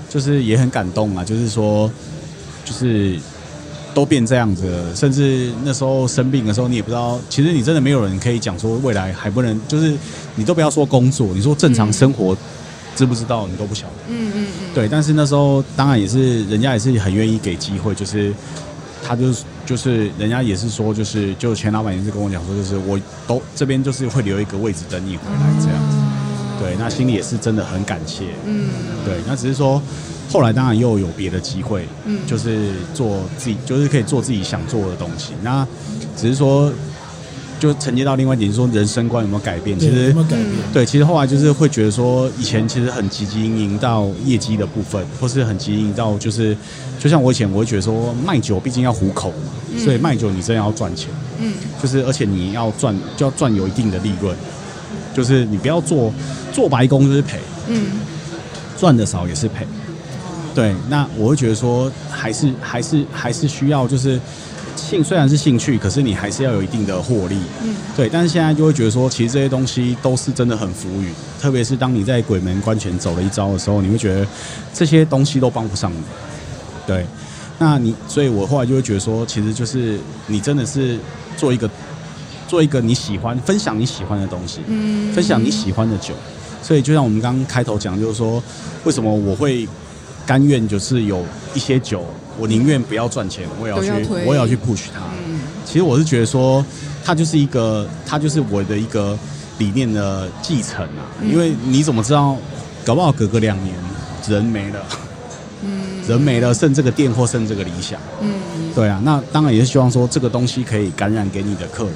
[0.10, 1.90] 就是也很感动啊，就是说
[2.66, 3.18] 就是。
[3.96, 7.20] 都变这样子了，甚至那时候生病的时候，你也不知道。
[7.30, 9.94] 其实你真的没有人可以讲说未来还不能，就是
[10.34, 12.36] 你都不要说工作，你说正常生活，
[12.96, 13.94] 知不知道你都不晓得。
[14.10, 14.48] 嗯嗯嗯。
[14.74, 18.34] 对，但是那时候当然也是人家也是很愿意给机会，就是
[19.04, 25.98] 他就是就是人家也是说就是就钱老板也是跟我讲说，就是我都这边就是会留一个位置等你回来这样子。
[26.60, 28.26] 对，那心里也是真的很感谢。
[28.46, 28.70] 嗯。
[29.06, 29.82] 对，那只是说。
[30.32, 35.34] 后来当然又有别的机会，嗯，就是做自己，就是可以做自己想做的东西。
[35.44, 35.68] 那
[36.16, 36.74] 只是说，
[37.64, 39.80] 就承接到另外一点，就是说人生观有没有改变？
[39.80, 40.48] 其实有没有改变？
[40.74, 46.54] 对，其实后来就是会觉得说，以前其实很积极经营到业绩的部分，或是很积极经营到就是，
[47.00, 51.08] 就像我以前我会觉得说，卖酒毕竟要糊口嘛，嗯、所以卖酒你真的要赚钱，
[51.40, 54.36] 嗯，就是而且你要赚就要赚有一定的利润，
[55.14, 56.14] 就是你不要做
[56.52, 57.40] 做白工就是赔，
[57.70, 57.92] 嗯，
[58.78, 59.66] 赚的少也是赔，
[60.54, 64.20] 对，那我会觉得说，还是还是还是需要就是。
[64.94, 68.08] 兴虽然是兴趣，可是你还是要有一定的获利，嗯，对。
[68.08, 74.28] 但是现在就会觉得说，其实这些东西都是真的很浮云，特别是当你在鬼门关前走了一遭的时候，你会觉得
[74.72, 75.98] 这些东西都帮不上你，
[76.86, 77.04] 对。
[77.58, 81.00] 那你，所以我后来就会觉得说，其实就是你真的是
[81.36, 81.68] 做一个
[82.48, 86.14] 做一个你喜欢分享你喜欢的东西，嗯，分享你喜欢的酒。
[86.62, 88.42] 所以就像我们刚刚开头讲，就是说
[88.84, 89.68] 为什么我会
[90.26, 92.06] 甘愿就是有一些酒。
[92.40, 93.96] 我宁愿不要赚钱，我也要去，要
[94.26, 95.02] 我也要去 push 它。
[95.28, 96.66] 嗯、其实我是觉得说，
[97.06, 99.16] 它就是一个，它就是我的一个
[99.60, 101.06] 理念的继承啊。
[101.22, 102.36] 嗯、因为你怎么知道，
[102.84, 103.76] 搞不好隔个两年
[104.28, 104.84] 人没了，
[105.64, 108.34] 嗯，人没了，剩这个店或剩这个理想，嗯，
[108.74, 109.00] 对啊。
[109.06, 111.94] 那当然也是希望说，这个东西可以感染给你的客人，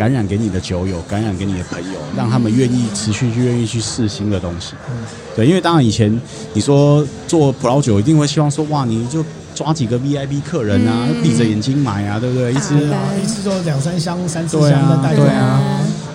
[0.00, 4.72] 感染给你的酒友，感染给你的朋友，让他们愿意持续去愿意去试新的东西。
[4.88, 4.96] 嗯、
[5.36, 6.18] 对，因为当然以前
[6.54, 9.22] 你说做葡萄酒，一定会希望说，哇，你就。
[9.52, 12.50] 抓几个 VIP 客人啊，闭着眼睛买啊，对不对？
[12.50, 12.74] 一次
[13.22, 15.60] 一次都两三箱、三四箱的带，对啊，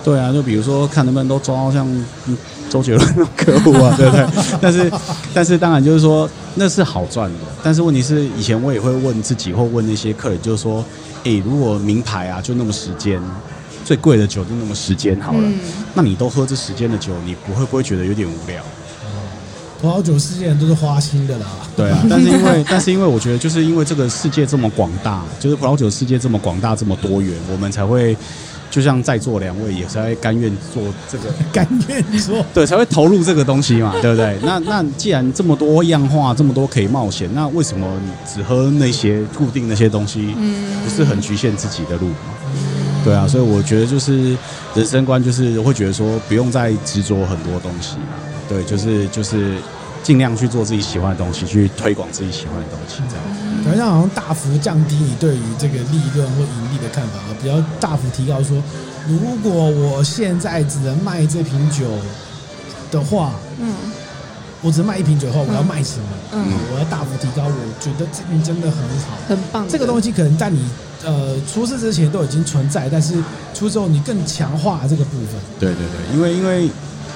[0.02, 1.86] 对啊，就比如说看能不能都抓到像
[2.68, 4.26] 周杰伦那种客户啊，对不对？
[4.60, 4.92] 但是
[5.32, 10.84] 但是当然就是说那是好赚的，但是问题是以前我也会问自己或问那些客人，就是说，
[11.22, 13.20] 哎，如果名牌啊就那么时间，
[13.86, 15.48] 最贵的酒就那么时间好了，
[15.94, 18.60] 那你都喝这时间的酒，你不会不会觉得有点无聊？
[19.80, 28.16] 葡萄酒世界人都是花心的啦，对啊，但是因为 但是因为我觉得就是因为这个世界这么广大，就是葡萄酒世界这么广大这么多元，我们才会
[28.70, 34.36] 就像在座两位也才会甘愿做这个， 甘愿做， 对，才会投入这个东西嘛，对不对？
[34.42, 40.34] 那那既然这么多样化，这么多可以冒险，那为什么你只喝那些固定那些东西，
[40.82, 42.16] 不是很局限自己的路吗？
[43.06, 44.36] 对啊，所以我觉得就是
[44.74, 47.98] 人生观就是会觉得说不用再执着很多东西。
[48.48, 49.58] 对，就是就是
[50.02, 53.24] 尽量去做自己喜欢的东西，去推广自己喜欢的东西，这样。
[53.64, 58.60] 好像好像大幅降低你对于这个利润或盈利的看法，比较大幅提高说，
[59.06, 61.84] 如果我现在只能卖这瓶酒
[62.90, 63.72] 的话，嗯，
[64.62, 66.06] 我只能卖一瓶酒的话，我要卖什么？
[66.32, 69.64] 嗯，我要大幅提高，我觉得这瓶真的很好，很棒。
[69.68, 70.60] 这个东西可能在你
[71.04, 73.14] 呃出事之前都已经存在，但是
[73.54, 75.40] 出之后你更强化这个部分。
[75.58, 76.70] 对对对，因为因为。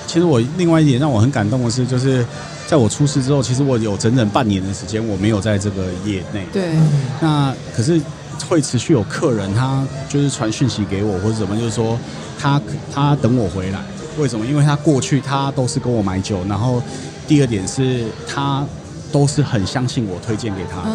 [0.07, 2.26] 其实我另外一点让我很感动的是，就是
[2.66, 6.45] 在我出事之后，其实我有整整半年的时间我没有在这个业内。
[6.53, 6.72] 对。
[7.20, 8.01] 那可是
[8.49, 11.97] 会持续有客人，他就是传讯息给我或者怎么，就是说
[12.37, 12.61] 他
[12.93, 13.78] 他等我回来。
[14.18, 14.45] 为什么？
[14.45, 16.83] 因为他过去他都是跟我买酒，然后
[17.28, 18.66] 第二点是他
[19.12, 20.91] 都是很相信我推荐给他的。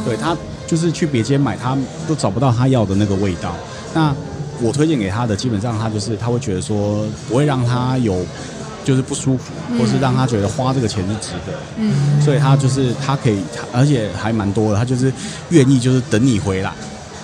[0.00, 0.36] 嗯、对，他
[0.66, 1.76] 就是去别间买，他
[2.08, 3.54] 都找不到他要的那个味道。
[3.94, 4.14] 那
[4.60, 8.24] 我推荐给他的，基本上他就是他会觉得说不会让他有
[8.84, 11.52] 就是不舒服，或是让他觉得花这个钱是值得。
[11.76, 13.42] 嗯，所以他就是他可以，
[13.72, 15.12] 而且还蛮多的，他就是
[15.50, 16.72] 愿意就是等你回来，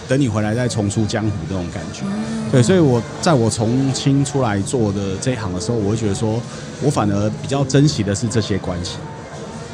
[0.09, 2.03] 等你回来再重出江湖这种感觉。
[2.51, 6.41] 对，所以我在我重新出来做的这一行的时候，我会觉得说
[6.83, 8.97] 我反而比较珍惜的是这些关系，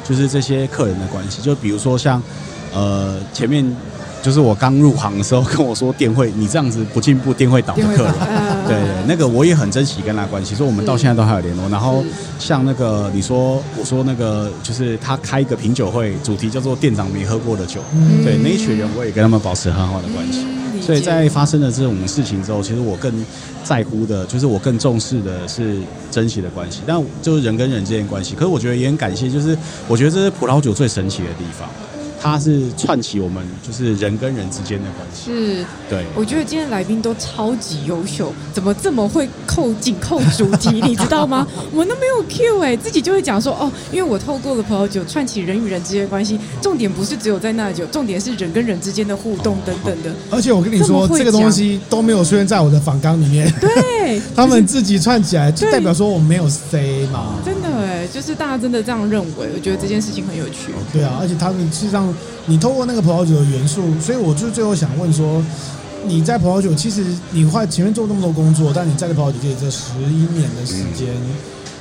[0.03, 1.41] 就是这些客人的关系。
[1.41, 2.21] 就比如说像
[2.73, 3.65] 呃前面。
[4.23, 8.13] 就是我刚入行的时候跟我说店会，你这样子不进步，店会倒的客人，
[8.65, 11.67] 对， 对，那个我也很珍惜跟他关系，所以我们到现在都还有联络。
[11.67, 12.01] 然后
[12.39, 17.81] 像那个你说，我说那个就是他开一个品酒会，主题叫做店长没喝过的酒，
[18.23, 20.45] 对，那一群人我也跟他们保持很好的关系。
[20.81, 23.11] 所以在发生了这种事情之后，其实我更
[23.61, 28.35] 在乎的，就是我更重视的是珍惜的关系，但就是人跟人之间关系。
[28.35, 29.57] 可是我觉得也很感谢，就是
[29.89, 31.67] 我觉得这是葡萄酒最神奇的地方。
[32.23, 35.25] 它是串起我们就是人跟人之间的关系。
[35.25, 36.05] 是，对。
[36.15, 41.45] 我觉得今天来宾都超级优秀，怎么这么会扣紧扣主题，你知道吗？
[41.71, 50.09] 我们都没有 Q 哎，自己就会讲说哦，因为我透过了葡萄酒串起人与人之间的关系，重点不是只有在那酒，重点是人跟人之间的互动等等的。
[50.31, 53.51] 而且我跟你说，这，这个东西都没有出现在我的访纲里面。
[53.59, 57.35] 对， 他们自己串起来，就代表说我没有 say 嘛。
[57.43, 60.71] 真的哎，就是大家真的这样认为，我觉得这件事情很有趣。
[60.93, 62.12] 对啊，而且他们事实上。
[62.45, 65.43] 你透过那个葡萄酒的元素，所以我就最后想问说，
[66.05, 71.07] 你在葡萄酒其实你花前面做那么多工作，但你在这葡萄酒界这十一年的时间，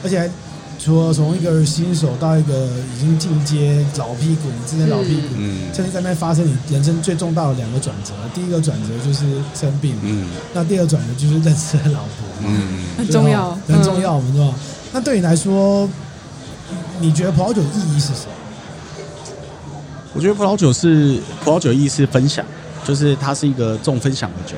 [0.05, 0.31] 而且还
[0.79, 8.13] 除了从一个新手到一个已经进阶老屁股，你之前老屁股，嗯，甚至在那边发生你人生最重大的两个转折。
[8.35, 9.25] 第一个转折就是
[9.55, 14.53] 生病，嗯，那第二个转折就是认识了老婆，嗯，很重要，很重要，我们说。
[14.93, 15.89] 那对你来说，
[17.01, 18.33] 你觉得葡萄酒意义是什么？
[20.15, 22.45] 我觉得葡萄酒是葡萄酒意义是分享，
[22.85, 24.57] 就是它是一个重分享的酒，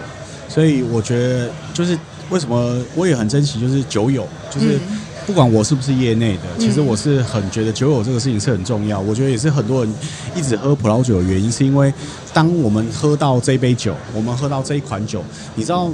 [0.48, 1.96] 所以我觉得就是
[2.30, 4.78] 为什么我也很珍惜，就是酒友，就是
[5.26, 8.98] 不管我是不是业内的，其实我是很觉得酒友这个事情是很重要。
[8.98, 9.94] 我觉得也是很多人
[10.34, 11.92] 一直喝葡萄酒的原因，是因为
[12.32, 15.22] 当我们喝到这杯酒，我们喝到这一款酒，
[15.54, 15.88] 你知道，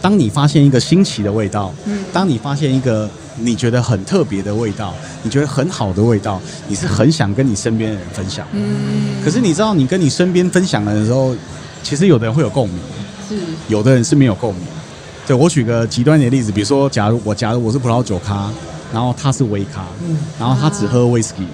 [0.00, 1.72] 当你发现一个新奇的味道，
[2.12, 3.08] 当你发现一个。
[3.40, 4.92] 你觉得很特别的味道，
[5.22, 8.44] 你觉得很好的味道，你是很想跟你身边的人分享。
[8.50, 9.22] 嗯。
[9.24, 11.32] 可是你知道，你跟你身边分享的时候，
[11.84, 12.76] 其实有的人会有共鸣，
[13.28, 13.36] 是。
[13.68, 14.64] 有的人是没有共鸣。
[15.24, 18.50] 对，我举个极端点的例子，比如说，假如我假如我是葡萄酒咖，
[18.92, 21.46] 然后他是威咖，嗯，然后他只喝威士忌，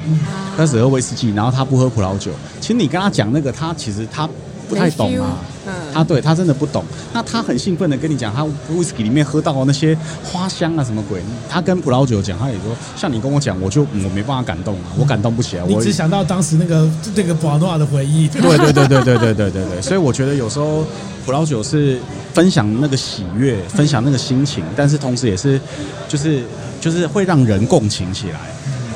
[0.57, 2.31] 他只喝威士忌，然后他不喝葡萄酒。
[2.63, 4.27] 其实你跟他讲那个，他其实他。
[4.67, 5.37] 不太懂啊，
[5.67, 6.85] 嗯，他对他真的不懂。
[7.13, 11.23] 那他很兴奋的跟你讲，他威士忌里面喝到那些花香啊，什么鬼？
[11.49, 15.65] 他跟葡萄酒讲，他也说，像你跟我讲，我就我没办法感动啊，我感动不起来。
[15.65, 18.27] 你只想到当时那个那个葡萄的回忆。
[18.29, 19.81] 对对对对对对对对对。
[19.81, 20.85] 所以我觉得有时候
[21.25, 21.99] 葡萄酒是
[22.33, 25.61] 分享那个喜悦，分享那个心情，但是同时也是
[26.09, 26.43] 就是
[26.81, 28.41] 就是会让人共情起来，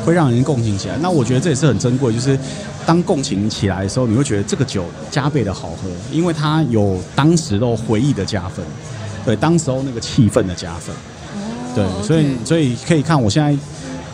[0.05, 0.97] 会让人共情起来。
[1.01, 2.39] 那我觉得这也是很珍贵，就是。
[2.87, 8.65] 当共情起来的时候，你会觉得这个酒加倍的好喝，因为它有当时的回忆的加分，
[9.27, 10.97] 对，当时候那个气氛的加分，
[11.75, 13.55] 对，所以所以可以看我现在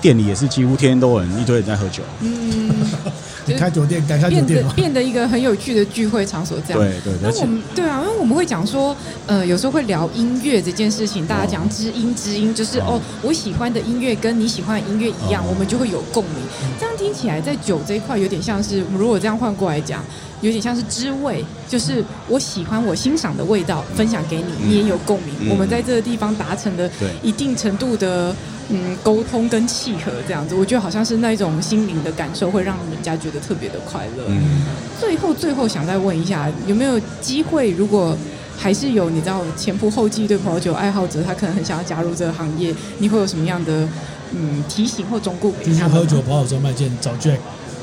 [0.05, 2.03] 店里也是几乎天天都有人一堆人在喝酒。
[2.21, 2.71] 嗯。
[3.47, 6.79] 你开酒店，改开酒店变得变得一个很有趣的聚会场所，这样。
[6.79, 7.31] 对对对。
[7.31, 8.95] 那我们对啊，因为我们会讲说，
[9.27, 16.35] 呃，有时候会聊音乐这件事情，大家讲知音知音，就是哦，我喜欢的音乐跟你喜欢的音乐一样，我们就会有共鸣。
[16.79, 20.03] 这样听起来，在酒这一块有点像是，如果这样换过来讲，
[20.45, 25.49] 有点像是知味，就是我喜欢我欣赏的味道，分享给你，你也有共鸣。
[25.51, 26.89] 我们在这个地方达成了
[27.23, 28.35] 一定程度的。
[28.71, 34.25] 嗯，沟通跟契合这样子，我觉得好像是那一种心灵的感受，会让人家觉得特别的快乐。
[34.29, 34.65] 嗯，
[34.99, 37.71] 最后最后想再问一下，有没有机会？
[37.73, 38.17] 如果
[38.57, 43.87] 还是有，你知道前仆后继对葡萄酒爱好者，他可能很想要加入这个行业，你会有什么样的
[44.33, 45.71] 嗯提醒或忠告给他？
[45.71, 47.37] 就是喝酒葡萄酒专卖店找 Jack，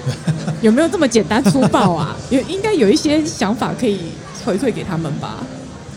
[0.62, 2.16] 有没有这么简单粗暴啊？
[2.30, 4.00] 有应该有一些想法可以
[4.46, 5.38] 回馈给他们吧。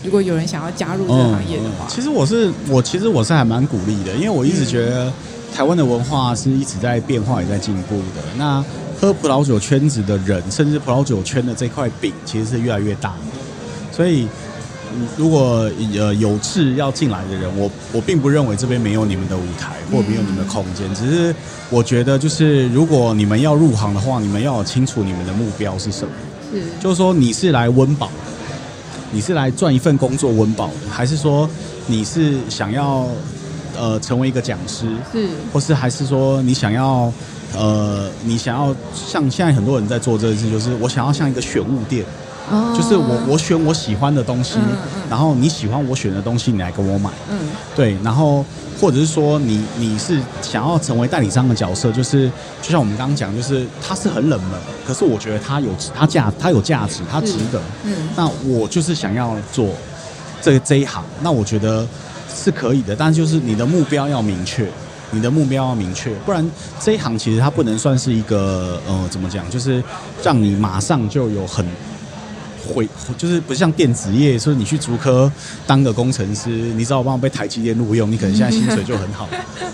[0.03, 5.11] 如果有人想要加入这个行业的话，其实我是我其实我是还蛮鼓励的，因为我一直觉得
[5.53, 8.21] 台湾的文化是一直在变化也在进步的。
[8.37, 8.63] 那
[9.01, 13.13] 喝葡萄酒圈子的人，甚至葡萄酒圈的这块饼，其实是越来越大。
[13.91, 14.27] 所以，
[15.17, 21.35] 如果呃有志要进来的人，我我并不认为这边没有你们的舞台或没有你们的空间，只是
[21.69, 26.13] 我觉得就是如果你们要入行的话，你们要清楚你们的目标是什么。
[26.51, 28.09] 是，就是说你是来温饱。
[29.11, 31.49] 你是来赚一份工作温饱的，还是说
[31.87, 33.07] 你是想要
[33.77, 34.87] 呃成为一个讲师？
[35.09, 37.09] 是，或是还是说你想要
[37.55, 42.03] 呃你想要像现在很多人在做这件事，就是我想要像一个选物店，
[42.51, 47.39] 哦，就是我我选我喜欢的东西，嗯嗯，然后你喜欢我选的东西，你来跟我买，嗯，
[47.75, 48.43] 对，然后。
[48.77, 52.29] 或者是说你你是想要成为代理商的角色，就是
[52.61, 57.61] 就像我们刚刚讲，就是它是很冷门，可是我觉得它有它价它有价值，它值得。
[57.85, 59.69] 嗯，那我就是想要做
[60.41, 61.87] 这这一行，那我觉得
[62.35, 64.69] 是可以的，但就是你的目标要明确，
[65.09, 66.45] 你的目标要明确，不然
[66.83, 69.81] 这一行其实它不能算是一个呃怎么讲，就是
[70.21, 71.65] 让你马上就有很。
[72.65, 72.87] 会
[73.17, 75.31] 就是不像电子业，说你去竹科
[75.67, 79.29] 当个工程师，你知道我帮我被台积电录用，你可能现在薪水就很好。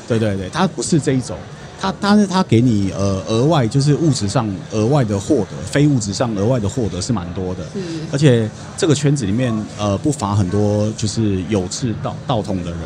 [0.08, 1.38] 对 对对，他不是这一种，
[1.80, 7.64] 他但是他给你呃额外就是物质上额外的获得，非物质上额外的获得是蛮多的。
[8.12, 12.80] 而且这个圈子里面呃不乏很多就是有志道道统的人，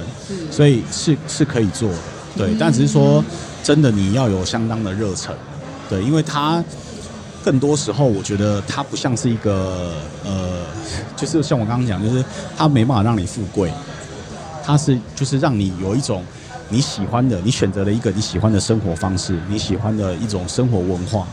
[0.52, 1.98] 所以是是可以做的。
[2.38, 3.24] 对，但只是说
[3.64, 5.34] 真的你要有相当的热忱，
[5.90, 6.64] 对，因为他。
[7.46, 9.94] 更多时候，我觉得它不像是一个
[10.24, 10.66] 呃，
[11.16, 12.26] 就是像我刚刚讲，就是
[12.58, 13.72] 它没办法让你富贵，
[14.64, 16.24] 它是就是让你有一种
[16.70, 21.28] 你喜欢的，你选择了一个你喜欢的生活方式，你喜欢的一种生活文化，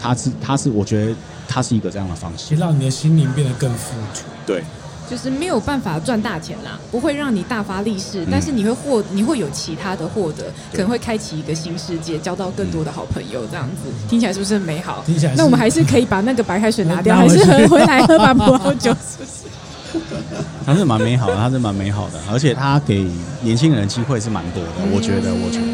[0.00, 1.14] 它是它是我觉得
[1.46, 4.22] 它是一个这样的方式，让你的心灵变得更富足。
[4.46, 4.64] 对。
[5.10, 15.02] 就是没有办法赚大钱啦，不会让你大发利市，但是你会获，你会有其他的获得，可能会开启一个新世界，交到更多的好朋友，这样子听起来是不是很美好？
[15.04, 19.50] 听起来，那我们还是可以把那个白开水拿掉， 还是喝回来喝把葡萄酒，是不是？
[20.64, 23.04] 它是蛮美好的，它是蛮美好的，而且它给
[23.42, 25.66] 年轻人机会是蛮多的，我觉得，我觉得。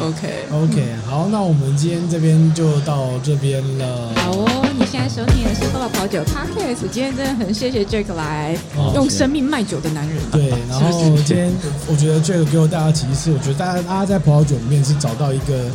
[0.00, 4.12] OK OK，好，那我们今天这边就到这边了。
[4.14, 6.88] 好哦，你现在收听的是喝吧葡萄酒 Podcast。
[6.90, 8.56] 今天真的很谢谢 Jack 来
[8.94, 10.16] 用生命卖酒的男人。
[10.32, 11.52] 对，然后 今天
[11.86, 15.66] 我觉得 Jack 给我大家启示，我觉得大家大家在葡萄酒里面是找到一个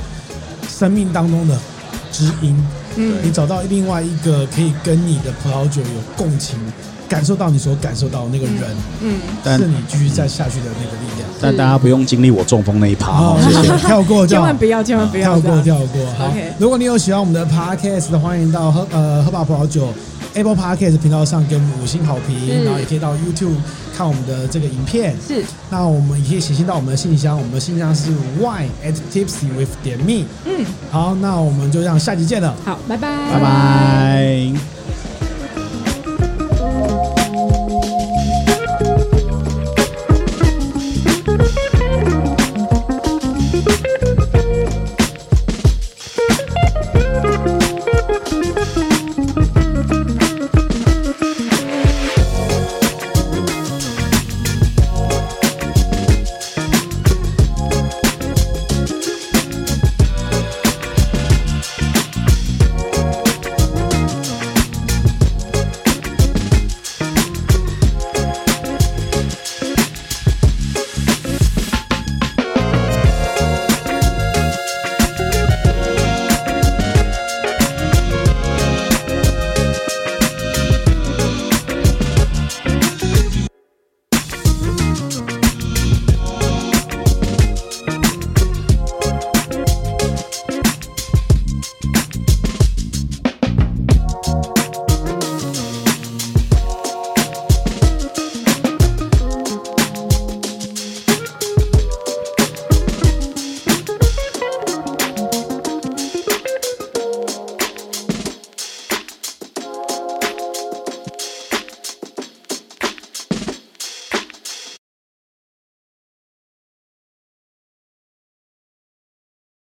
[0.68, 1.56] 生命当中的
[2.12, 2.56] 知音。
[2.96, 6.58] 嗯，你找到另外一个可以跟你的葡萄酒有共情。
[7.14, 9.20] 感受到你所感受到的那个人，嗯，
[9.56, 11.30] 是你继续再下去的那个力量。
[11.40, 13.78] 但大家不用经历我中风那一趴，哦，谢谢。
[13.86, 16.04] 跳过，千万不要，千万不要跳过，跳过。
[16.18, 19.94] 好，如果你有喜欢我们的 Podcast 的，欢迎到喝呃喝吧葡萄酒
[20.34, 23.54] Apple Podcast 频道上给我们五星好评，然后也可以到 YouTube
[23.96, 25.16] 看我们的这个影片。
[25.28, 28.10] 是，那我们也可以写信到我们的信箱，我们的信箱是
[28.42, 30.26] wine at tipsy with 点 me。
[30.46, 32.56] 嗯，好，那我们就这样，下集见了。
[32.66, 34.83] 好，拜拜，拜拜。